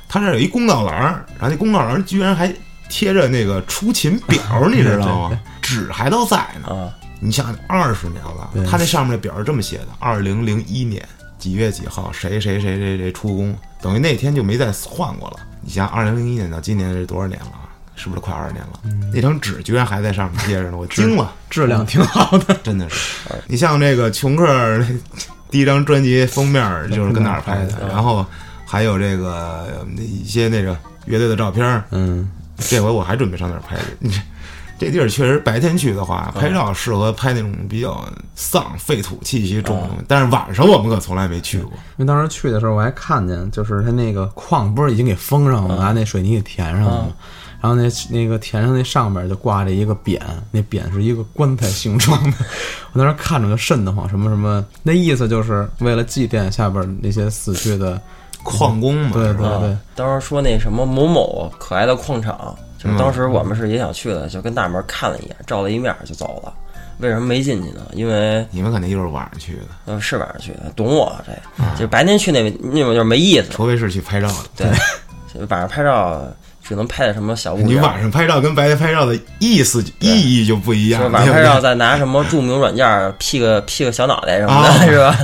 [0.08, 2.52] 它这儿有一公告栏儿，然后那公告栏儿居然还
[2.88, 5.40] 贴着那个出勤表儿，你知道吗？
[5.60, 6.68] 纸还都在呢。
[6.74, 11.04] 啊你想二十年了对，他那上面的表是这么写的：二零零一年
[11.36, 15.36] 几月几号，谁谁谁谁谁出工，等于那天就没再换过了。
[15.60, 17.66] 你想二零零一年到今年是多少年了啊？
[17.96, 19.10] 是不是快二十年了？
[19.12, 22.54] 那张纸居然还在上面贴着呢，我惊了，质量挺好的。
[22.62, 23.26] 真的是。
[23.48, 24.86] 你像这个琼克儿
[25.50, 28.24] 第一张专辑封面儿就是跟那儿拍的，然后
[28.70, 30.76] 还有这个呃一些那个
[31.06, 33.82] 乐队的照片儿，嗯，这回我还准备上那儿拍去。
[33.98, 34.10] 你
[34.78, 41.72] 这这地儿确实白天去的话，拍照适合拍那种比较丧、废土气息重的东西，但是晚上我们可从来没去过。
[41.96, 47.08] 因为当时去的时候，我还看见，就是他那个矿不是已经给封上了吗，拿那水泥给填上了吗？
[47.60, 50.20] 然后那那个填上那上面就挂着一个匾，
[50.52, 52.36] 那匾是一个棺材形状的。
[52.92, 58.00] 我当时看着就瘆得慌，什么什么，那意思就是为了祭奠下边那些死去的。
[58.48, 59.78] 矿工嘛，对是吧对对啊！
[59.94, 66.52] 当时说那什么某某可爱的矿场，就是当时我们是也想去的，就跟大门看了一眼，照了一面就走了。
[66.98, 67.82] 为什么没进去呢？
[67.92, 73.48] 因为你们肯定就是晚上去的，嗯是晚上去的，懂我这，就是白天去那那种就是没意思。
[73.50, 74.34] 除非是去拍照的。
[74.56, 74.66] 对，
[75.48, 76.20] 晚上拍照
[76.68, 77.76] 只能拍点什么小物你。
[77.76, 81.10] 晚上拍照跟白天拍照的意思意义就不一样。
[81.10, 85.16] 晚上拍照再拿什么著名软件儿 P 个 P 个小脑袋什么啊的， 是吧？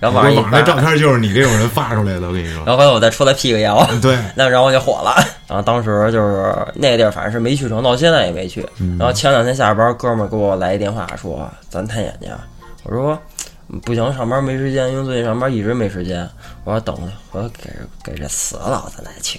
[0.00, 2.64] 然后晚上那照发，片就是你这种人发出来的，我跟你说。
[2.66, 5.14] 然后回头我再出来 P 个腰， 对，那然后我就火了。
[5.46, 8.66] 然后当时就是那个地儿，反正是没去成，到现在也没去。
[8.98, 12.40] 然后前两天下班，哥们儿给我来一电话说咱探眼去啊。
[12.82, 13.16] 我说
[13.84, 16.28] 不行，上班没时间，因为最近上班一直没时间。
[16.64, 16.96] 我说等，
[17.32, 17.70] 我说给
[18.02, 19.38] 给这死了咱再去。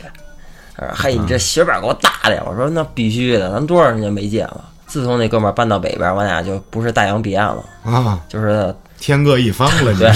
[0.81, 4.65] 他说：“嘿，你这学板给我大的。”我说：“那必须的，咱多少年没见了。
[4.87, 10.11] 自从那哥们儿搬到北边，我俩就不是大洋彼岸了，啊，就是天各一方了， 你对。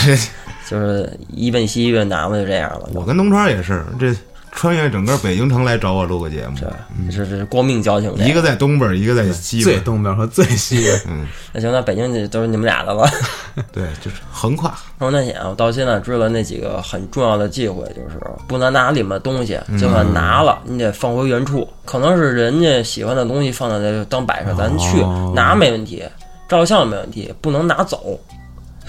[0.68, 2.90] 就是一奔西一奔南嘛，就这样了。
[2.92, 4.12] 我跟东川也是，这
[4.52, 6.68] 穿越整个北京城来找我录个节目，对，
[7.12, 8.12] 这这是光命交情。
[8.16, 13.08] 一个在东边，一个在西最边，东边和最西边，嗯那行，那北京就都是你们俩的了。
[13.72, 14.76] 对，就是横跨。
[15.00, 21.68] 说那险，我到现在知道那几个很重要的忌讳，就是不能拿里面的东西，就算拿了，你得放回原处。
[21.86, 26.04] 可能是人家喜欢的东西放在那当摆设，咱去哦拿没问题，
[26.50, 28.20] 照相没问题，不能拿走。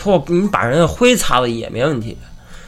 [0.02, 2.18] 或你把人家灰擦了也没问题。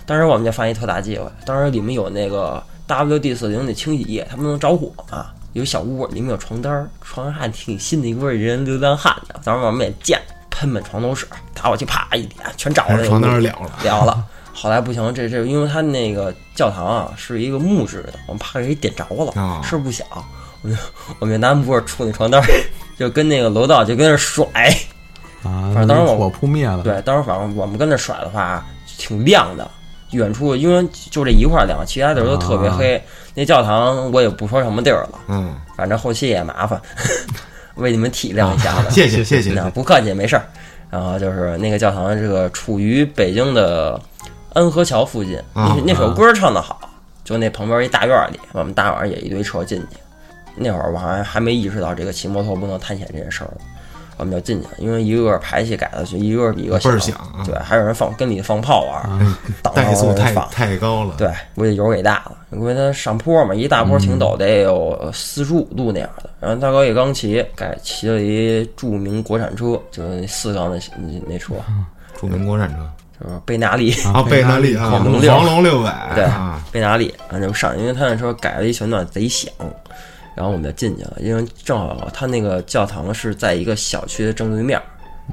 [0.06, 5.26] 当时我们就发现一特大忌讳，当时里面有那个 WD 四零的清洗液，它不能着火嘛。
[5.52, 9.34] 有小屋，里面有床单儿，床上还挺新的一味人流浪汉的。
[9.44, 10.20] 当时我们也见，
[10.58, 13.06] 喷满床头是，打火机啪一点，全着了。
[13.06, 14.24] 床单儿了了，了了。
[14.52, 20.04] 后来不行，这这因为他那个教堂啊是一个木质的，我们怕给点着了，哦事儿不小，
[20.62, 20.82] 我们就
[21.20, 22.46] 我们就拿布出那床单儿，
[22.98, 24.44] 就跟那个楼道就跟那儿甩。
[25.44, 28.66] 啊，反正当时我火扑灭了，对，当时反正我们跟那甩的话
[28.98, 29.70] 挺亮的，
[30.10, 33.00] 远处因为就这一块亮，其他地儿都特别黑。
[33.34, 36.82] 那教堂我也不说什么地儿了，嗯，反正后期也麻烦，
[37.78, 38.90] 为你们体谅一下子。
[38.90, 40.44] 谢谢谢谢，那不客气，没事儿。
[40.90, 44.00] 然后就是那个教堂，这个处于北京的
[44.52, 45.38] 安河桥附近。
[45.54, 46.80] 啊那那首歌唱得好，
[47.24, 49.96] 就那旁边一大院儿里，我们大晚上也一堆车进去。
[50.56, 53.60] 那会儿我还还没意识到这个骑摩托不能探险这件事儿呢，
[54.18, 60.34] 我们就进去了，因为一个个排气改的就一个个比一个倍儿响啊对，还有人放跟里放炮玩怠速太。
[60.52, 66.28] 太高了，对，估计油给大了，因为它上坡嘛，一大坡挺陡，得有四十五度那样的。
[66.40, 71.54] 然后大哥也刚骑，改骑了一著名国产车，就是四缸的那那车，
[72.20, 72.76] 著名国产车
[73.20, 75.04] 就是贝纳利，啊， 贝纳利啊，黄
[75.44, 79.52] 龙六百，对啊，贝纳利，然后就上，因为他那车改了一旋转贼响，
[80.38, 84.80] 然后我们就进去了，因为正好他那个教堂是在一个小区的正对面。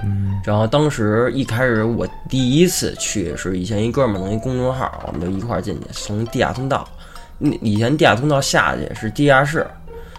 [0.03, 6.89] 嗯，然后当时一开始我第一次去是以前一哥们儿弄一公众号，我们就一块儿进去，从地下通道，
[7.37, 9.67] 那以前地下通道下去是地下室，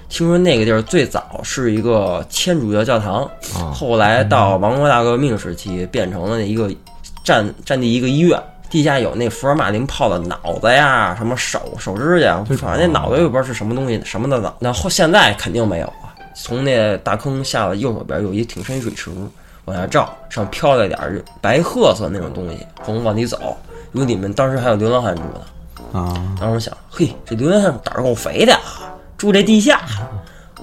[0.09, 3.25] 听说那个地儿最早是一个天主教教堂，
[3.57, 6.70] 啊后来到王国大革命时期变成了一个
[7.25, 14.57] 占占地一个医院，地下有那福尔马林泡的脑子呀，什么手手指甲，反正那脑子也不知道是什么东西，什么的脑。
[14.59, 16.12] 那后现在肯定没有啊。
[16.35, 19.11] 从那大坑下的右手边有一挺深水池，
[19.64, 23.57] 往下照，上飘了点儿白褐色那种东西，从往里走，
[23.92, 25.40] 因为里面当时还有流浪汉住呢。
[25.92, 29.81] 啊，当时我想，嘿，这流浪汉胆儿够肥的啊，住这地下。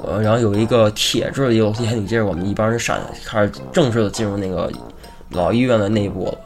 [0.03, 4.69] 呃，然后有一个铁质的楼梯，还得接着我们一帮人上去，开始正式的进入那个
[5.29, 6.37] 老医院的内部了。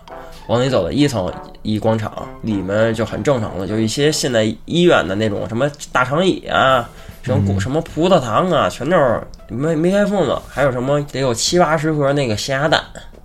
[0.47, 1.31] 往里走的一层
[1.61, 6.89] 一广场，里面就很正常了，就一些现在医院的那种什么大长椅啊，
[7.21, 12.81] 什么果什么葡萄糖啊，全都是没没开封的，还有什么得有七八十盒那个咸鸭蛋，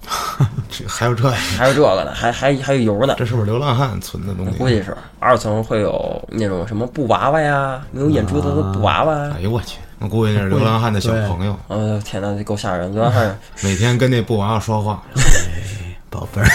[0.68, 1.30] 这还有这？
[1.30, 3.14] 还有这个呢，还还还有油呢。
[3.16, 4.58] 这是不是流浪汉存的东西？
[4.58, 9.32] 估计是二层会有那种什么布娃娃呀，没有眼珠子的布娃娃呀。
[9.37, 12.92] 哎呦我去，我估计那是流浪汉的小朋友，呃，天呐，这够吓人！
[12.92, 15.00] 流浪汉，每天跟那布娃娃说话，
[16.12, 16.46] 宝贝儿，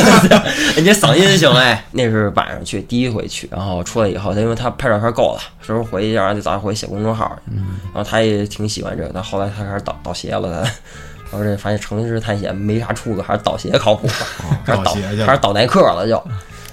[0.76, 1.84] 你这嗓音行哎。
[1.92, 7.52] 那是晚上去，第一回去，然后出来以后，他因为他拍照片够了，时候回去，然后就早上回去写公众号去。
[7.92, 10.70] 然后他也挺喜欢这个，但后来他开始倒倒鞋了，他。
[11.30, 14.08] 然后这发现城市探险没啥出路，还是倒鞋靠谱，
[14.64, 16.14] 还是倒倒鞋去了开始倒耐克了就。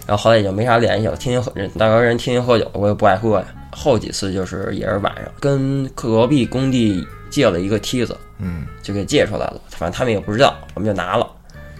[0.07, 3.45] 然后后来也就没啥联系了，天天喝人，大哥人天天喝酒，我也不爱喝呀。
[3.71, 9.61] 后几次就是也是晚上跟隔壁工地借了一个梯子，嗯，就给借出来了。
[9.69, 11.25] 反正他们也不知道，我们就拿了，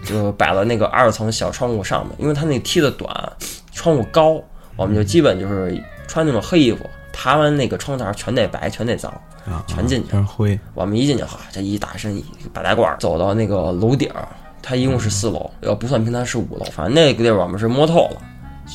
[0.04, 2.14] 就摆到那个二层小窗户上面。
[2.18, 3.32] 因为他那梯子短，
[3.72, 4.42] 窗户高，
[4.76, 9.10] 我们就基本就是穿那种黑衣服，爬完那个窗台全得白，全得脏，
[9.46, 14.28] 啊全进去全是灰，我们一进去，哈，这一大身一白大褂，走到那个楼顶儿，
[14.60, 18.22] 它一共是四楼，要不算平台是五楼，反正那个地儿我们是摸透了，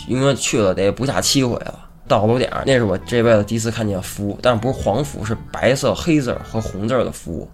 [0.08, 1.84] 因为去了得不下七回了。
[2.08, 7.46] 到楼顶儿，那是我这辈子第一次看见符，但是不是黄符，是白色黑字儿和红字儿的符，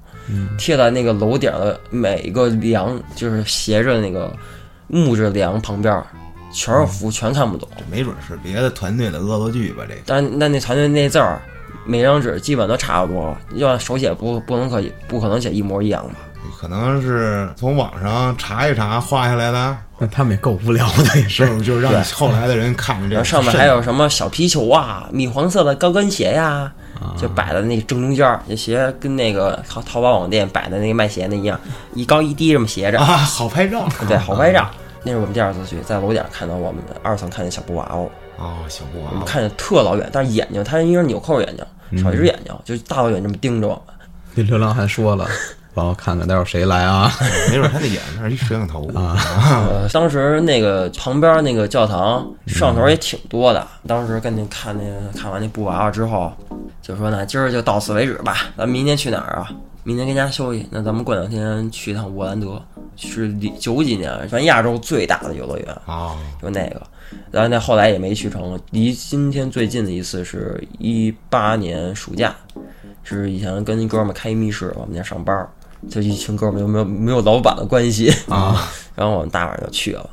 [0.57, 4.35] 贴在那个楼顶儿的每一个梁，就是斜着那个
[4.87, 6.05] 木质梁旁边儿，
[6.51, 7.67] 全是符，全看不懂。
[7.77, 9.83] 这没准是别的团队的恶作剧吧？
[9.87, 11.41] 这个但但那团队那字儿，
[11.85, 16.15] 每张纸基本都差不多，要手写不不能可以不可能写一模一样吧？
[16.59, 21.45] 可能是从网上查一查画下来的，那他们也够无聊的，也是。
[21.45, 26.71] 是不是就让后来的人看着这个上面还有什么小皮球啊、米黄色的高跟鞋呀，
[27.17, 31.59] 就摆在那个正中间儿，这鞋跟那个淘淘宝网店摆的那个卖鞋的一样，
[31.93, 33.87] 一高一低这么斜着，啊，好拍照。
[34.07, 34.69] 对，好拍照。
[35.03, 43.95] 那是我们第二次去，在楼顶看到我们的二层看见小布娃娃，哦，小布娃我们娃，看见特老远，但是眼睛它应该是纽扣眼睛，少一只眼睛，就大老远这么盯着我们。
[44.35, 45.27] 那流浪汉说了，
[45.73, 47.11] 帮我看看待会儿谁来啊？
[47.49, 49.17] 没准他的眼那儿一摄像头啊。
[49.69, 53.67] 呃，当时那个旁边那个教堂摄像头也挺多的。
[53.87, 56.31] 当时跟那看那个看完那布娃娃之后，
[56.81, 59.49] 就说呢今儿就到此为止吧，咱明天去哪儿啊？
[59.85, 62.61] 明天跟家休息，那咱们过两天去一趟沃兰德，
[62.95, 66.81] 是九几年全亚洲最大的游乐园，啊，就那个。
[67.29, 72.33] 然后那后来也没去成，离今天最近的一次是一八年暑假，
[73.03, 75.49] 是以前跟一哥们儿开一密室，我们家上班儿，
[75.89, 78.09] 就一群哥们儿没有没有老板的关系。
[78.27, 80.09] 啊， 然后我们大晚上就去了，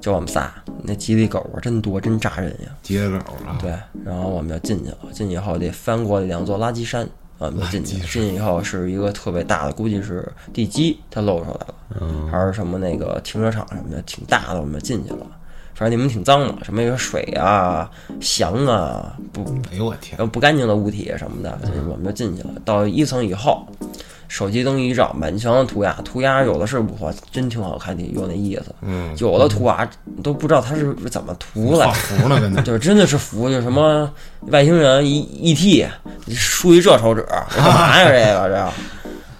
[0.00, 2.68] 就我们仨，那吉利狗啊真多，真扎人呀。
[2.82, 3.70] 吉利狗啊，对，
[4.04, 7.08] 然后我们就进去了，进去以后得翻过两座垃圾山，
[7.38, 15.26] 我们就进去进去以后是一个特别大的，估计是地基，它露出来了，嗯，还是什么那个停车场什么的，挺大的，我们就进去了。
[15.74, 22.50] 反正你们挺脏的，什么有水啊、翔啊，不哎呦我天，呃不干净的物体什么的，就是我们就进去了。
[22.64, 23.66] 到一层以后，
[24.28, 28.74] 手机灯一照，满墙的涂鸦，涂鸦有的是不错，真挺好看的，有那意思。
[28.82, 29.88] 嗯，有的涂鸦
[30.22, 34.08] 都不知道它是怎么涂画的，符呢，跟那就是真的是服，就什么
[34.42, 35.86] 外星人 E E T，
[36.28, 38.08] 竖一这手指，这干嘛呀？
[38.08, 38.72] 这个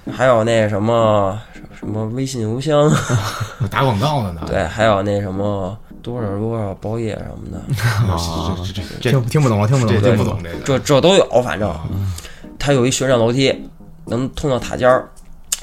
[0.05, 1.41] 这，还有那什么
[1.79, 2.91] 什么微信邮箱，
[3.71, 4.43] 打广告的呢。
[4.47, 7.59] 对，还有那什么多少多少包夜什么的，
[8.13, 10.59] 啊，这这这听听不懂了，听不懂听不懂这个。
[10.63, 11.75] 这这都有，反正
[12.59, 13.53] 他有一旋转楼梯，
[14.05, 15.09] 能通到塔尖儿。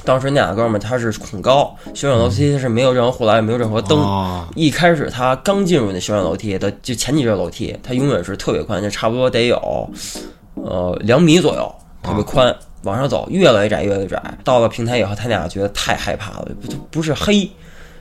[0.04, 4.00] 当时那俩哥们儿他是恐高，旋转楼梯是没有任何护栏，也没有任何灯。
[4.00, 9.88] 哦一开始他刚进入那旋转楼梯的，就前几节楼梯，他永远是特别宽，就差不多得有
[10.54, 12.52] 呃两米左右，特别宽。
[12.82, 14.20] 往上走，越来越窄，越来越窄。
[14.42, 17.48] 到了平台以后，他俩觉得太害怕了，不不是黑，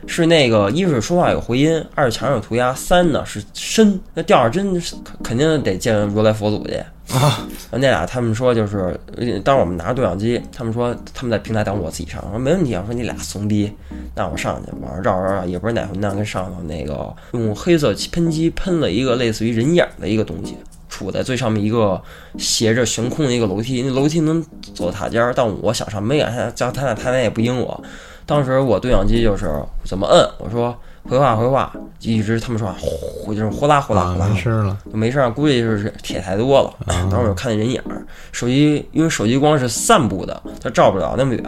[0.08, 6.76] 是那个一是说话有回音，二是墙上有涂鸦，三呢是深，那吊着针是肯肯定得见如来佛祖去。
[7.14, 13.70] 啊，那俩他们说就是，呃当时我们拿着对讲机，他们说他们在平台等我自己上，我说没问题啊，我说你俩怂逼，
[14.16, 20.56] 那我上去往上照照照，也不是哪混蛋跟上头那个用黑色喷漆喷了一个类似于人影的一个东西，
[20.92, 22.02] 杵在最上面一个
[22.38, 24.44] 斜着悬空的一个楼梯，那楼梯能
[24.76, 27.82] 走塔尖儿，但我想上没敢上，叫他俩他俩也不应我。
[28.26, 29.50] 当时我对讲机就是
[29.84, 36.74] 怎么摁，我说回话回话，一直他们说话呼就是呼啦呼啦啊呼啦，没事了，就没事儿，估计就是铁太多了。
[36.86, 41.44] 当时我就看见人影儿，手机因为手机光是散步的，它照不了那么远。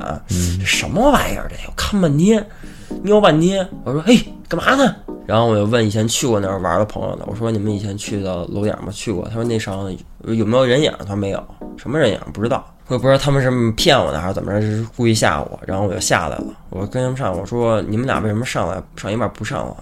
[0.60, 1.45] 这什么玩意儿？
[1.47, 2.45] 这我看半天，
[3.01, 3.67] 瞄半天。
[3.84, 8.89] 我说：“嘿，干嘛呢？”然后我就问以前去过那儿玩的朋友呢，我说：“你们以前去的楼顶吗？
[8.91, 9.89] 去过？”他说：“那上
[10.23, 11.41] 有没有人影？”他说：“没有，
[11.77, 15.58] 什么人影不知道。”我也不知道他们是骗我呢，还是怎么着，是故意吓我。
[15.65, 19.77] 然后我就下来了，我跟他们上，我说：“你们俩为什么上来上一半不上了？”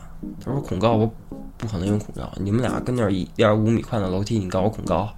[0.46, 1.12] 他说：“恐高，我
[1.58, 2.32] 不可能有恐高。
[2.36, 5.10] 你们俩跟那儿一点五米宽的楼梯，你告我恐高？”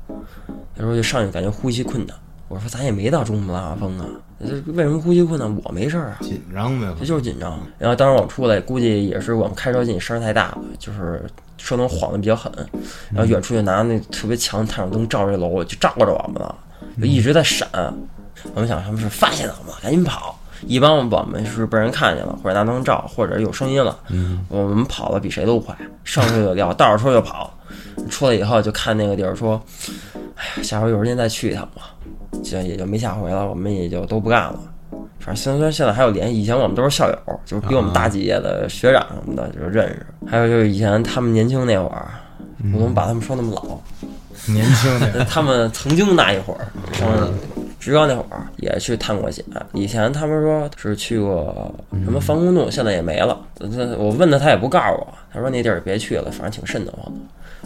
[0.76, 2.16] 他说：“就上去感觉呼吸困难。”
[2.54, 4.06] 我说：“咱也没到珠穆朗玛峰啊，
[4.40, 5.58] 这为什么呼吸困难？
[5.64, 7.60] 我没事儿啊。”紧张呗，这就是紧张。
[7.80, 11.26] 然后当时我们出来，估计也是我们开车进去声儿太大了，就是
[11.58, 12.52] 车灯晃的比较狠，
[13.12, 16.56] 然后远处就拿那特别强的探照灯照这楼，就照着我们了，
[17.00, 17.68] 就一直在闪。
[18.54, 20.38] 我们想他们是发现了我们，赶紧跑。
[20.68, 23.98] 一般我们是被人看见了，或者拿灯照，或者有声音了，
[24.48, 27.52] 我们跑的比谁都快，上车就撂，倒着车就跑。
[28.10, 29.62] 出来以后就看那个地儿，说
[30.36, 31.94] ：“哎呀，下回有时间再去一趟吧。”
[32.42, 34.60] 这也就没下回了，我们也就都不干了。
[35.20, 40.06] 反正虽然现在还有联系，以前我们都是校友，就是比我们大几届的学长什么的，就是认识。
[40.26, 42.12] 还有就是以前他们年轻那会儿，
[42.74, 43.78] 我怎么把他们说那么老？
[44.52, 47.08] 年轻的他们曾经那一会儿上
[47.80, 49.46] 职高那会儿也去探过险。
[49.72, 53.40] 以前他们说是去过什么防空洞，现在也没了。
[53.60, 55.08] 那我问他，他也不告诉我。
[55.32, 57.20] 他说那地儿别去了，反正挺瘆得慌的。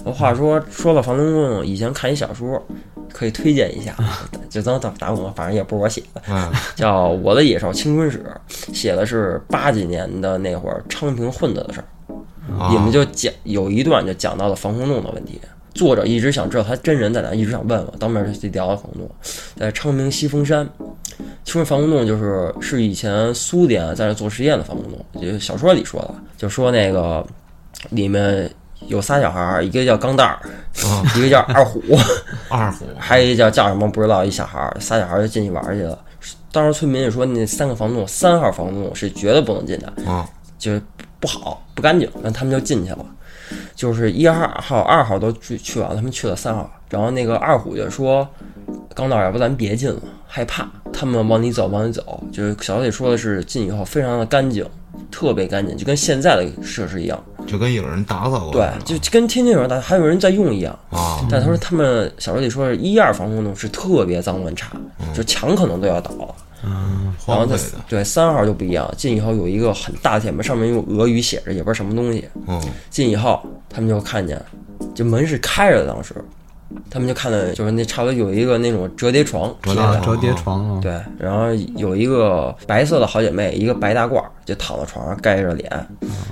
[0.04, 2.62] 我话说说到防空洞，以前看一小说，
[3.12, 3.96] 可以推荐一下，
[4.50, 6.34] 就当打打广告，反正也不是我写的。
[6.34, 8.26] 啊，叫《我的野兽青春史》，
[8.74, 11.86] 写的是八几年的那会儿昌平混子的事儿。
[12.58, 15.40] 啊你们就讲有一段就讲到了防空洞的问题。
[15.74, 19.12] 作者一直想知道他真人在哪，一直想问问，当面就聊了防空洞，
[19.58, 20.68] 在昌平西峰山。
[21.44, 27.26] 其实防空洞就是是以前苏联在那做实验的防空洞，就小说里说的，就说那个
[27.90, 28.50] 里面
[28.86, 30.40] 有仨小孩儿，一个叫钢蛋儿，
[30.88, 31.82] 啊一个叫二虎，
[32.50, 35.98] 二虎还有一个叫叫什么不知道，一小孩儿，仨小孩儿就进去玩儿去了。
[36.52, 40.82] 当时村民就说，那三个防空洞，三号防空洞是绝对不能进的，啊，就是
[41.20, 43.06] 不好，不干净，然后他们就进去了。
[43.76, 48.28] 就是一号、号、二号都去去完了，他们去了三号，然后那个二虎就说
[48.96, 54.66] ：“钢道，要不咱别进了，害怕。”他们往里走，往里走，就是小说里说的是进以后非常的干净，
[55.12, 57.24] 特别干净，就跟现在的设施一样。
[57.46, 60.78] 就跟有人打扫过对，就就跟天天有人打，还有人在用一样。
[60.90, 64.72] 啊，但他说他们小说里说是一二防空洞是特别脏乱差，
[65.16, 66.36] 就墙可能都要倒了。
[66.64, 72.28] 然后那荒废的，对三号就不一样，进以后有一个很大的铁门，上面用俄语写着，也不知道什么东西。
[72.48, 72.60] 嗯，
[72.90, 73.40] 进以后，
[73.70, 74.42] 他们就看见，
[74.96, 76.16] 就门是开着的，当时
[76.90, 85.70] 他们就看到，就是那差不多有一个那种折叠床，啊，折叠床折叠床啊，对，然后有一个白色的好姐妹，一个白大褂，就躺在床上盖着脸，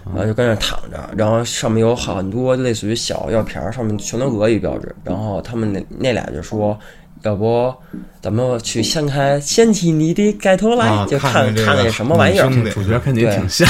[0.05, 4.93] 然后就跟那躺着，然后上面有很多类似于小药瓶儿，上面全都俄语标志。
[5.03, 6.77] 然后他们那那俩就说，
[7.23, 7.73] 要不
[8.21, 12.49] 咱们去掀开掀起你的盖头来，啊就看看那什么玩意儿。
[12.71, 13.67] 主角挺像，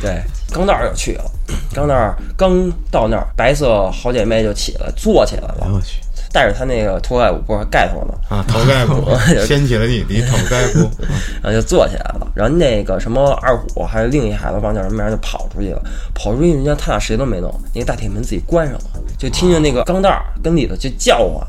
[0.00, 0.22] 对，
[0.52, 1.24] 钢蛋儿就去了，
[1.74, 6.00] 钢蛋儿刚到那儿，白色好姐妹就起来坐起来了，哎我去，
[6.32, 9.10] 带着她那个头盖骨不是盖头呢，啊，头盖骨
[9.46, 10.90] 掀起了你的头盖骨，
[11.42, 12.26] 然后就坐起来了。
[12.34, 15.82] 然后那个什么二虎还有另一孩子忘叫什么名儿就跑出去了，
[16.14, 18.84] 跑出去人家他俩谁都没弄，那个大铁门自己关上了，
[19.18, 21.46] 就听见那个钢蛋儿跟里头就叫唤。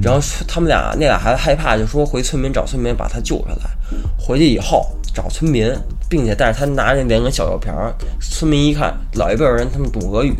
[0.00, 3.70] 然后他们俩那俩孩子害怕，就说回村民找村民把他救下来。
[4.18, 5.70] 回去以后找村民，
[6.08, 7.94] 并且带着他拿着两个小药瓶儿。
[8.20, 10.34] 村民一看，老一辈人他们懂俄语，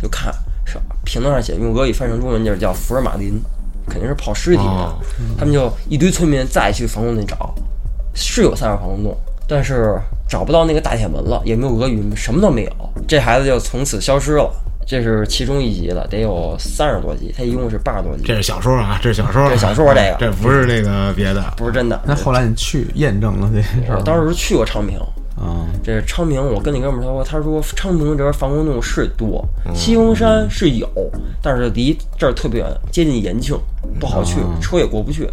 [0.00, 0.32] 就看
[0.64, 3.40] 是瓶子上写用俄语翻成中文就是叫福尔马林，
[3.86, 4.62] 肯定是泡尸体的。
[4.62, 4.98] 哦
[5.38, 7.54] 他们就一堆村民再去防空洞找，
[8.14, 9.98] 是有三个防空洞，但是
[10.28, 12.72] 找不到那个大铁门了，也没有俄语，什么都没有。
[13.06, 14.52] 这孩子就从此消失了。
[14.88, 18.22] 这是其中一集了，得有三十多集，它一共是八十多集。
[18.24, 20.16] 这，是小说啊，这是小说啊，这是小说这个。
[20.18, 22.00] 这不是那个别的，不是真的。
[22.06, 24.98] 那后来你去验证了这事儿，我当时去过昌平，
[25.36, 29.74] 啊，这是昌平，我跟你哥们儿说，他说昌平这边防空洞是多，嗯。
[29.74, 30.88] 西峰山是有，
[31.42, 33.54] 但是离这儿特别远，接近延庆，
[34.00, 35.28] 不好去，嗯车也过不去。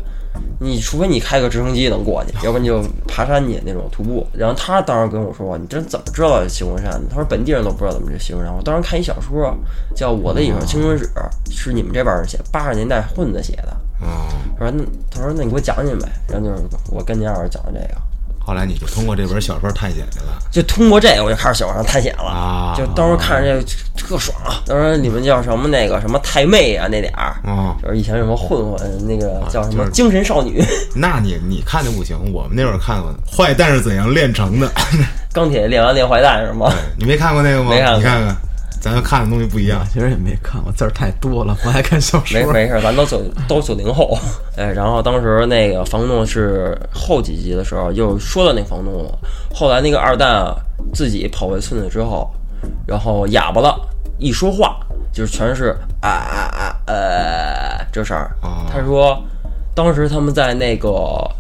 [0.59, 4.25] 你除非你开个直升机能过去，要不然你就爬山去那种徒步。
[4.33, 9.55] 然后他当时跟我说：“你这怎么知道西峰山的？”他说：“本地人都不知道怎么这西峰山。”我当时看一小说
[9.95, 11.05] 叫《我的一首青春史》，
[11.51, 13.77] 是你们这帮人写，八十年代混子写的。
[14.01, 14.07] 嗯，
[14.57, 18.01] 他说：“那他说那你给我讲讲呗。”然后就是我跟您二位讲的这个。
[18.45, 20.37] 后来你就通过这本小说探险去了。
[20.51, 22.23] 就通过这个，我就开始喜欢上探险了。
[22.23, 23.65] 啊，就到时候看着这个
[23.97, 24.61] 特爽啊！
[24.67, 30.63] 当时你们叫什么那个什么太妹啊那点儿，啊，就是以前什么混混那个叫什么精神少女、
[30.95, 34.67] 那你你看就不行，我们那会儿看过《坏蛋是怎样炼成的》
[35.33, 36.71] 钢铁炼完炼坏蛋是吗？
[36.97, 37.71] 你没看过那个吗？
[37.71, 37.97] 没看过。
[37.97, 38.37] 你看看，
[38.79, 39.85] 咱看的东西不一样。
[39.91, 42.45] 其实也没看过，字儿太多了，不爱看小说没。
[42.51, 44.17] 没事，咱都九都九零后。
[44.57, 49.19] 哎，然后当时那个房东是后几集的时候又说到那房东了。
[49.53, 50.55] 后来那个二蛋啊
[50.93, 52.29] 自己跑回村子之后，
[52.87, 53.79] 然后哑巴了，
[54.17, 54.77] 一说话
[55.11, 58.65] 就是全是啊啊啊呃这事儿哦。
[58.71, 59.21] 他说。
[59.75, 60.89] 当时他们在那个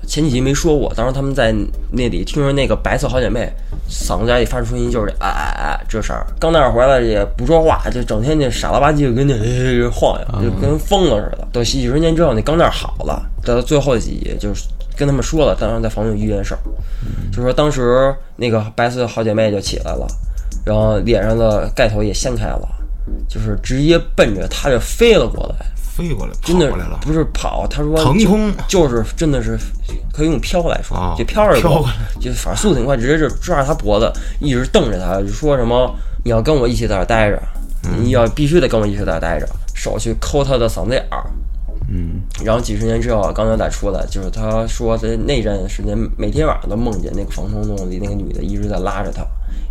[0.05, 1.55] 前几集没说过，当时他们在
[1.91, 3.49] 那里听着那个白色好姐妹
[3.89, 6.27] 嗓子眼里发出声音，就是啊啊啊这声儿。
[6.37, 11.47] 刚那儿回来也不说话，就整天就傻了吧唧的跟那晃悠，就跟疯了似的。
[11.53, 14.65] 等几十年之后，那钢蛋儿好了，到最后几集就是
[14.97, 16.59] 跟他们说了，当时在房里遇见事儿，
[17.31, 20.05] 就说当时那个白色好姐妹就起来了，
[20.65, 22.67] 然后脸上的盖头也掀开了，
[23.29, 25.65] 就是直接奔着他就飞了过来。
[25.95, 29.57] 飞过来，真的过来了，不是跑，他说腾空就是真的是
[30.11, 35.89] 可以用飘来说，啊就飘着过飘过来，就反正速度挺快，直接就抓着他脖子，一直瞪着他，就说什么
[36.25, 37.41] 你要跟我一起在这儿待着，
[37.85, 41.23] 嗯你要必须得跟我一起在这儿待着，手去抠他的嗓子眼儿。
[41.87, 49.23] 嗯，然后几十年之后，刚才再出来，就是他说在那阵时间，每天晚上都梦见那个防空洞里那个女的一直在拉着他，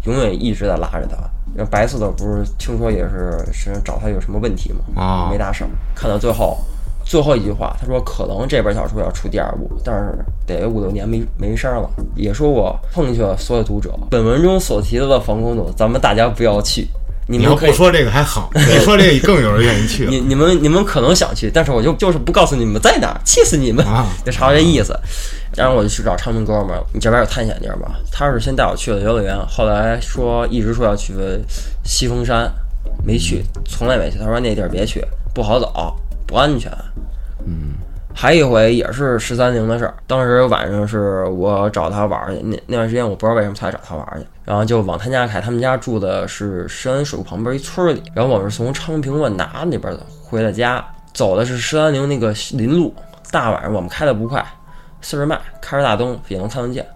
[0.04, 1.16] 永远一直在拉着他。
[1.54, 5.00] 然后白色的不是听说也是是找他有什么问题吗？
[5.00, 5.70] 啊没大事儿。
[5.94, 6.58] 看到最后，
[7.04, 11.88] 最后一句话，他说可能这本小说要出第二部，但是得五六年没没声儿了。
[12.16, 16.88] 也说过奉劝所有读者，本文中所提到的防空洞，咱们大家不要去。
[17.26, 23.84] 你们不说这个还好，你说这个更有人愿意去了你你们你们可能想去，但是我就就是不告诉你们在哪儿，气死你们！
[23.86, 24.06] 啊。
[24.24, 24.94] 就差不多这意思。
[25.56, 27.94] 然后我就去找昌平哥们儿，你这边有探险地儿吗？
[28.10, 31.14] 他是先带我去了游乐园，后来说一直说要去
[31.84, 32.52] 西峰山，
[33.04, 34.18] 没去，从来没去。
[34.18, 35.96] 他说那地儿别去，不好走，
[36.26, 36.70] 不安全。
[37.46, 37.74] 嗯，
[38.16, 52.94] 还有一回也是十三陵的事儿，当时晚上是我找他玩去，那那段时间我不知道为什么才找他玩去，然后就往他家开，他们家住的是石安水库旁边一村里，然后我们是从昌平万达那边的回的家，走的是十三陵那个林路，
[53.32, 54.46] 大晚上我们开的不快，
[55.00, 56.86] 四十迈，开着大灯也能看得见。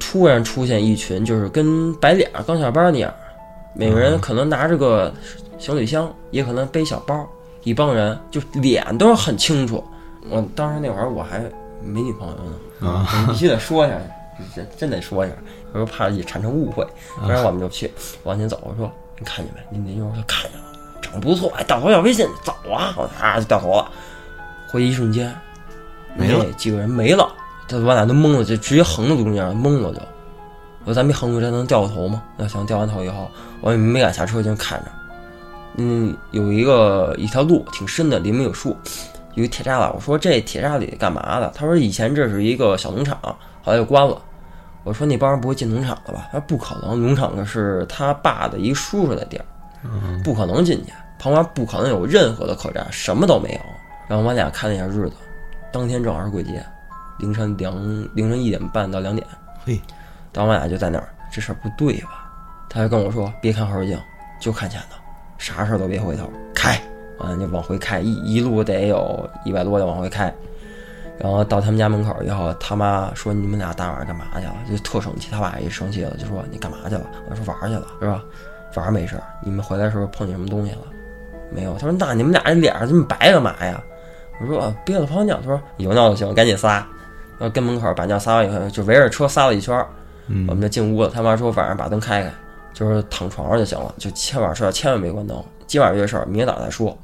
[0.00, 3.14] 突然出现一群，就是跟白脸刚下班那样，
[3.74, 5.14] 每个人可能拿着个
[5.56, 7.24] 行李箱，也可能背小包，
[7.62, 9.82] 一帮人就脸都是很清楚。
[10.30, 11.40] 我当时那会儿我还
[11.82, 13.96] 没女朋友呢，啊， 必须得说一下，
[14.54, 15.34] 真真得说一下，
[15.72, 16.86] 我说怕也产生误会，
[17.20, 17.90] 不然我们就去
[18.24, 18.60] 往前走。
[18.62, 19.78] 我说你看见没？
[19.78, 20.66] 你那妞说看见了，
[21.00, 22.94] 长得不错，哎，掉头要微信，走啊！
[22.96, 23.90] 我啊就掉头了，
[24.68, 25.34] 回去一瞬间
[26.16, 27.28] 没了那几个人没了，
[27.66, 30.00] 这我俩都懵了，就直接横到中间了，懵了就。
[30.84, 32.22] 我说咱没横住，咱能掉个头吗？
[32.36, 34.90] 那行，掉完头以后，我也没敢下车，就看着。
[35.76, 38.76] 嗯，有一个一条路挺深的，里面有树，
[39.34, 39.92] 有一铁栅栏。
[39.94, 41.52] 我说这铁栅里干嘛的？
[41.54, 43.18] 他说以前这是一个小农场，
[43.62, 44.20] 后来就关了。
[44.84, 46.28] 我说那帮人不会进农场了吧？
[46.32, 49.44] 他说不可能，农场的是他爸的一叔叔的地儿，
[50.24, 50.92] 不可能进去。
[51.18, 53.60] 旁边不可能有任何的客栈，什么都没有。
[54.08, 55.12] 然后我俩看了一下日子，
[55.70, 56.60] 当天正好是鬼节，
[57.20, 57.72] 凌晨两
[58.14, 59.24] 凌晨一点半到两点。
[59.64, 59.80] 嘿，
[60.32, 62.28] 当我俩就在那儿，这事儿不对吧？
[62.68, 63.96] 他就跟我说，别看后视镜，
[64.40, 64.96] 就看前头，
[65.38, 66.76] 啥事儿都别回头，开，
[67.22, 70.32] 完了就往回开，一一路得有一百多就往回开。
[71.18, 74.54] 然后到他们家门口以后，他妈说你们俩大晚上干嘛去了？
[74.70, 77.02] 就特生气，他爸也生气了，就说你干嘛去了？
[77.30, 78.22] 我说玩儿去了，是吧？
[78.74, 80.78] 玩儿没事儿，你们回来的时候碰见什么东西了？
[81.50, 81.74] 没有。
[81.74, 83.80] 他说那你们俩这脸上这么白干嘛呀？
[84.40, 85.36] 我说啊憋了泡尿。
[85.36, 86.84] 他说有尿就行，赶紧撒。
[87.38, 89.76] 然后跟门口把尿撒完以后，就围着车撒了一圈
[90.48, 91.10] 我们就进屋了。
[91.10, 92.32] 他妈说晚上把灯开开，
[92.72, 95.44] 就是躺床上就行了，就千晚上睡觉千万别关灯。
[95.66, 96.96] 今晚这事儿明天早上再说。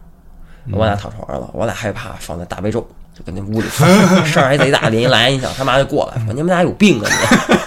[0.72, 3.88] 我俩躺床上了，我俩害怕，放在大悲咒，就跟那屋里放，
[4.26, 7.08] 声儿还贼大， 临来你想，他妈就过来说：“你们俩有病啊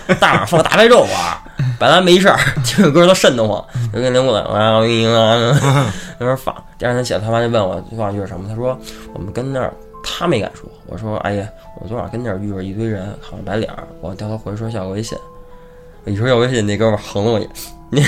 [0.08, 0.16] 你！
[0.20, 1.38] 大晚上放个大悲咒玩儿，
[1.80, 4.80] 本来没事儿， 听着歌都瘆得慌，就跟那屋里啊啊
[6.20, 6.54] 那边放。
[6.78, 8.78] 第二天起来，他妈就问我昨晚遇着什么，他说
[9.14, 9.74] 我们跟那儿。
[10.04, 11.48] 他没敢说，我说：“哎呀，
[11.80, 15.16] 我昨晚跟那儿遇着一堆人，好像白脸儿。”我掉头回说要个微信，
[16.06, 18.06] 一说要微信，那哥们儿横了我一眼。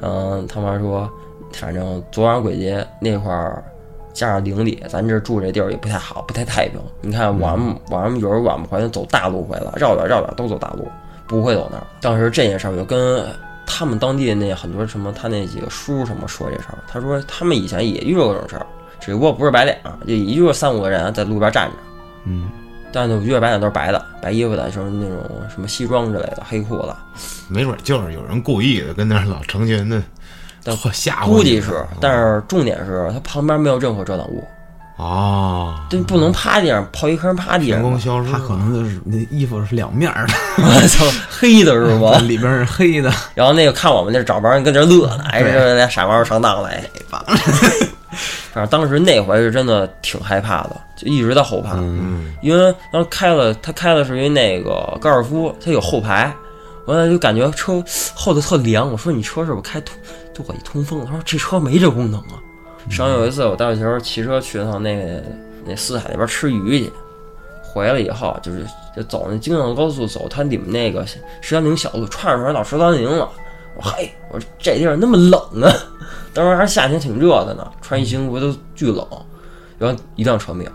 [0.00, 1.10] 嗯，他妈说，
[1.58, 3.62] 反正昨晚鬼节那块儿，
[4.12, 6.80] 加上邻里，咱这住这地儿也不太好，不太太平。
[7.00, 10.88] 你看晚上晚上有时候晚不回来，走大路回来，绕远绕远都走大路，
[11.26, 11.86] 不会走那儿。
[12.00, 13.26] 当时这件事儿，我就跟
[13.66, 16.78] 他们当地那很多什么，他那几个叔什么说这事儿。
[16.86, 18.66] 他说他们以前也遇到过这种事儿，
[19.00, 21.74] 只不过不是白脸，就也就是三五个人在路边站着。
[22.24, 22.50] 嗯，
[22.92, 26.94] 但是遇着白脸都是白的，白衣服的，就是那种什么西装之类的，黑裤子。
[27.48, 30.02] 没准就是有人故意的跟那儿老成群的
[30.82, 34.44] 但吓，估计是，但是重点是它旁边没有任何遮挡物，
[34.96, 37.88] 哦，对不能趴地上，刨一坑趴地上吧。
[37.88, 42.18] 空消失，他可能就是那衣服是两面的， 我操，黑的是吗？
[42.26, 43.12] 里边是黑的。
[43.34, 47.22] 然后那个看我们那找帮人跟这乐呢，哎，这俩傻瓜上当了，哎，棒
[48.52, 56.34] 反正当时那回是真的挺害怕的，就一直在后怕，嗯，因为当时开了，他开的是一那个高尔夫，他有后排，
[56.86, 58.90] 完了就感觉车后头特凉。
[58.90, 59.94] 我说你车是不是开通
[60.38, 61.04] 就我一通风？
[61.04, 62.40] 他说这车没这功能啊。
[62.88, 65.22] 上有一次我带小球骑车去趟那
[65.66, 66.92] 那四海那边吃鱼去，
[67.62, 68.64] 回来以后就是
[68.96, 71.04] 就走那京藏高速走，它里面那个
[71.40, 73.28] 石丹陵小路串出来到石丹陵了。
[73.76, 75.72] 我嘿，我说这地儿那么冷啊，
[76.32, 79.06] 当时还是夏天挺热的呢，穿一新服都巨冷。
[79.78, 80.70] 然后一辆车没有，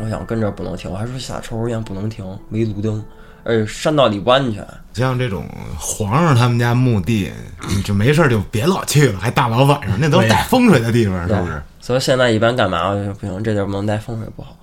[0.00, 3.02] 我想跟这儿不能停，我还说下抽根烟不能停，没路灯，
[3.46, 4.66] 而且山道里不安全。
[4.92, 5.46] 像这种
[5.78, 7.30] 皇上他们家墓地，
[7.68, 11.62] 你就没事儿就别老去了，还大老晚上，那都是带风水的地方，是不是？
[11.80, 14.56] 所以现在一般干嘛我就不行，这地儿不能带，风水不好。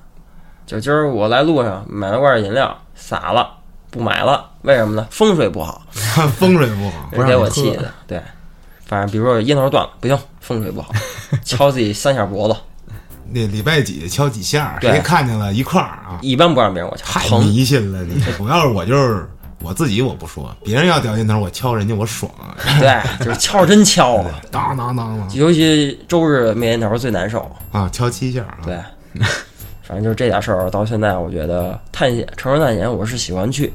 [0.65, 3.47] 就今儿我来路上买了罐饮料，洒了，
[3.91, 5.07] 不买了，为什么呢？
[5.11, 7.93] 风水不好， 风水不好，给我气的。
[8.07, 8.19] 对，
[8.85, 10.91] 反正比如说烟头断了，不行，风水不好，
[11.45, 12.55] 敲自己三下脖子，
[13.33, 16.19] 那礼拜几敲几下，对谁看见了一块儿啊？
[16.21, 17.39] 一般不让别人我敲，太。
[17.39, 18.21] 迷信了你！
[18.37, 19.27] 主要是我就是
[19.61, 22.31] 我自己我不说，别人要掉烟头我敲人家我爽，
[22.79, 27.49] 对，就是敲真敲啊， 当当当当尤其周日没烟头最难受。
[27.71, 28.59] 啊，敲七下啊！
[28.63, 28.77] 对，
[29.81, 33.73] 反正就是这点事儿，到现在我觉得探险、城市探险我是喜欢去，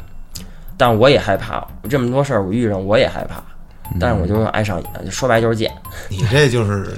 [0.76, 1.66] 但我也害怕。
[1.88, 3.42] 这么多事儿我遇上，我也害怕，
[3.98, 5.72] 但是我就是爱上瘾，就说白就是贱，
[6.08, 6.94] 你这就是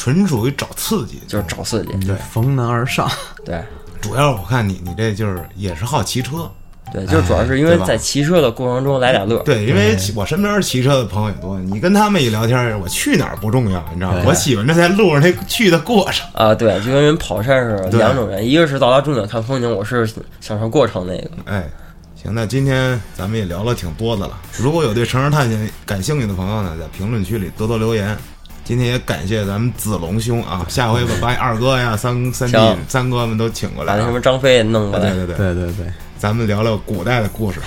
[0.00, 1.90] 纯属于找刺激，就是找刺激。
[1.92, 3.06] 你就逢难而上，
[3.44, 3.62] 对
[4.00, 6.50] 主要我看你你这就是也是好骑车，
[6.90, 9.42] 对，就主要是因为在骑车的过程中来点乐。
[9.42, 14.22] 对，因为我身边骑车的朋友也多，你跟他们一聊天，我去哪儿不重要，你知道吗？
[14.24, 16.26] 我喜欢这在路上那去的过程。
[16.32, 21.30] 啊，对，就跟人跑山似的，两种人，一个是到达终点看风景，我是享受过程那个。
[21.44, 21.68] 哎，
[22.14, 24.32] 行，那今天咱们也聊了挺多的了。
[24.56, 28.16] 如果有对城市探险感兴趣的朋友呢，在评论区里多多留言。
[28.64, 32.58] 今天也感谢咱们子龙兄啊，下回把把 二哥呀、三三弟、
[32.88, 34.12] 三哥们都请过来啊把那什。
[34.12, 37.60] 么张飞也弄过来，对对对，对对 对，咱们聊聊古代的故事。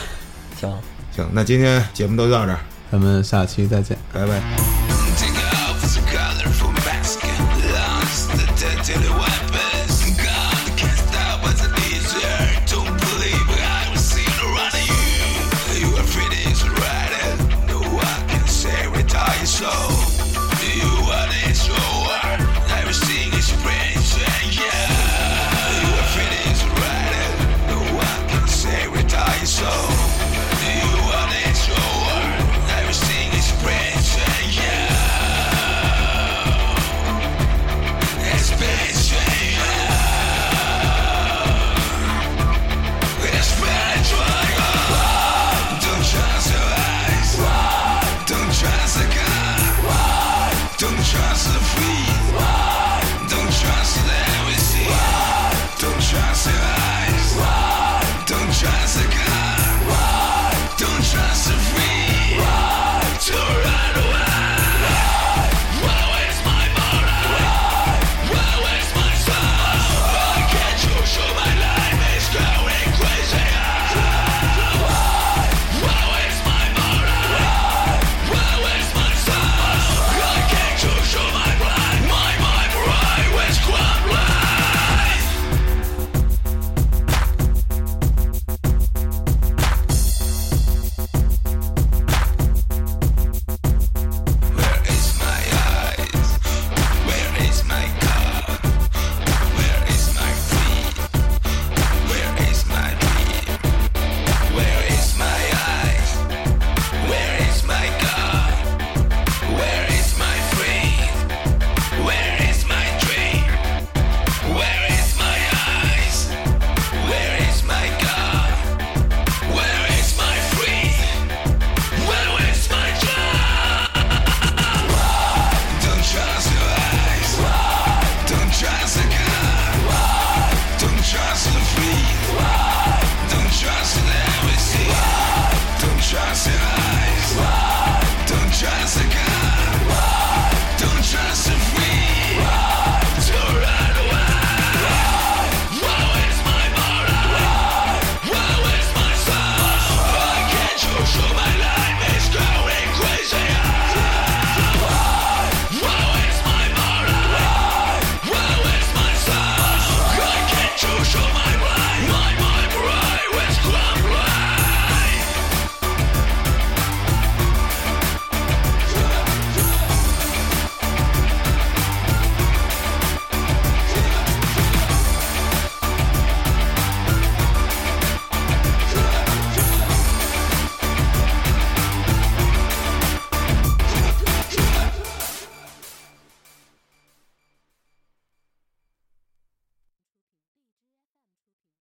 [0.60, 0.72] 行，
[1.16, 2.60] 行，那今天节目都到这儿，
[2.92, 3.98] 咱们下期再见。
[4.14, 5.43] 拜拜。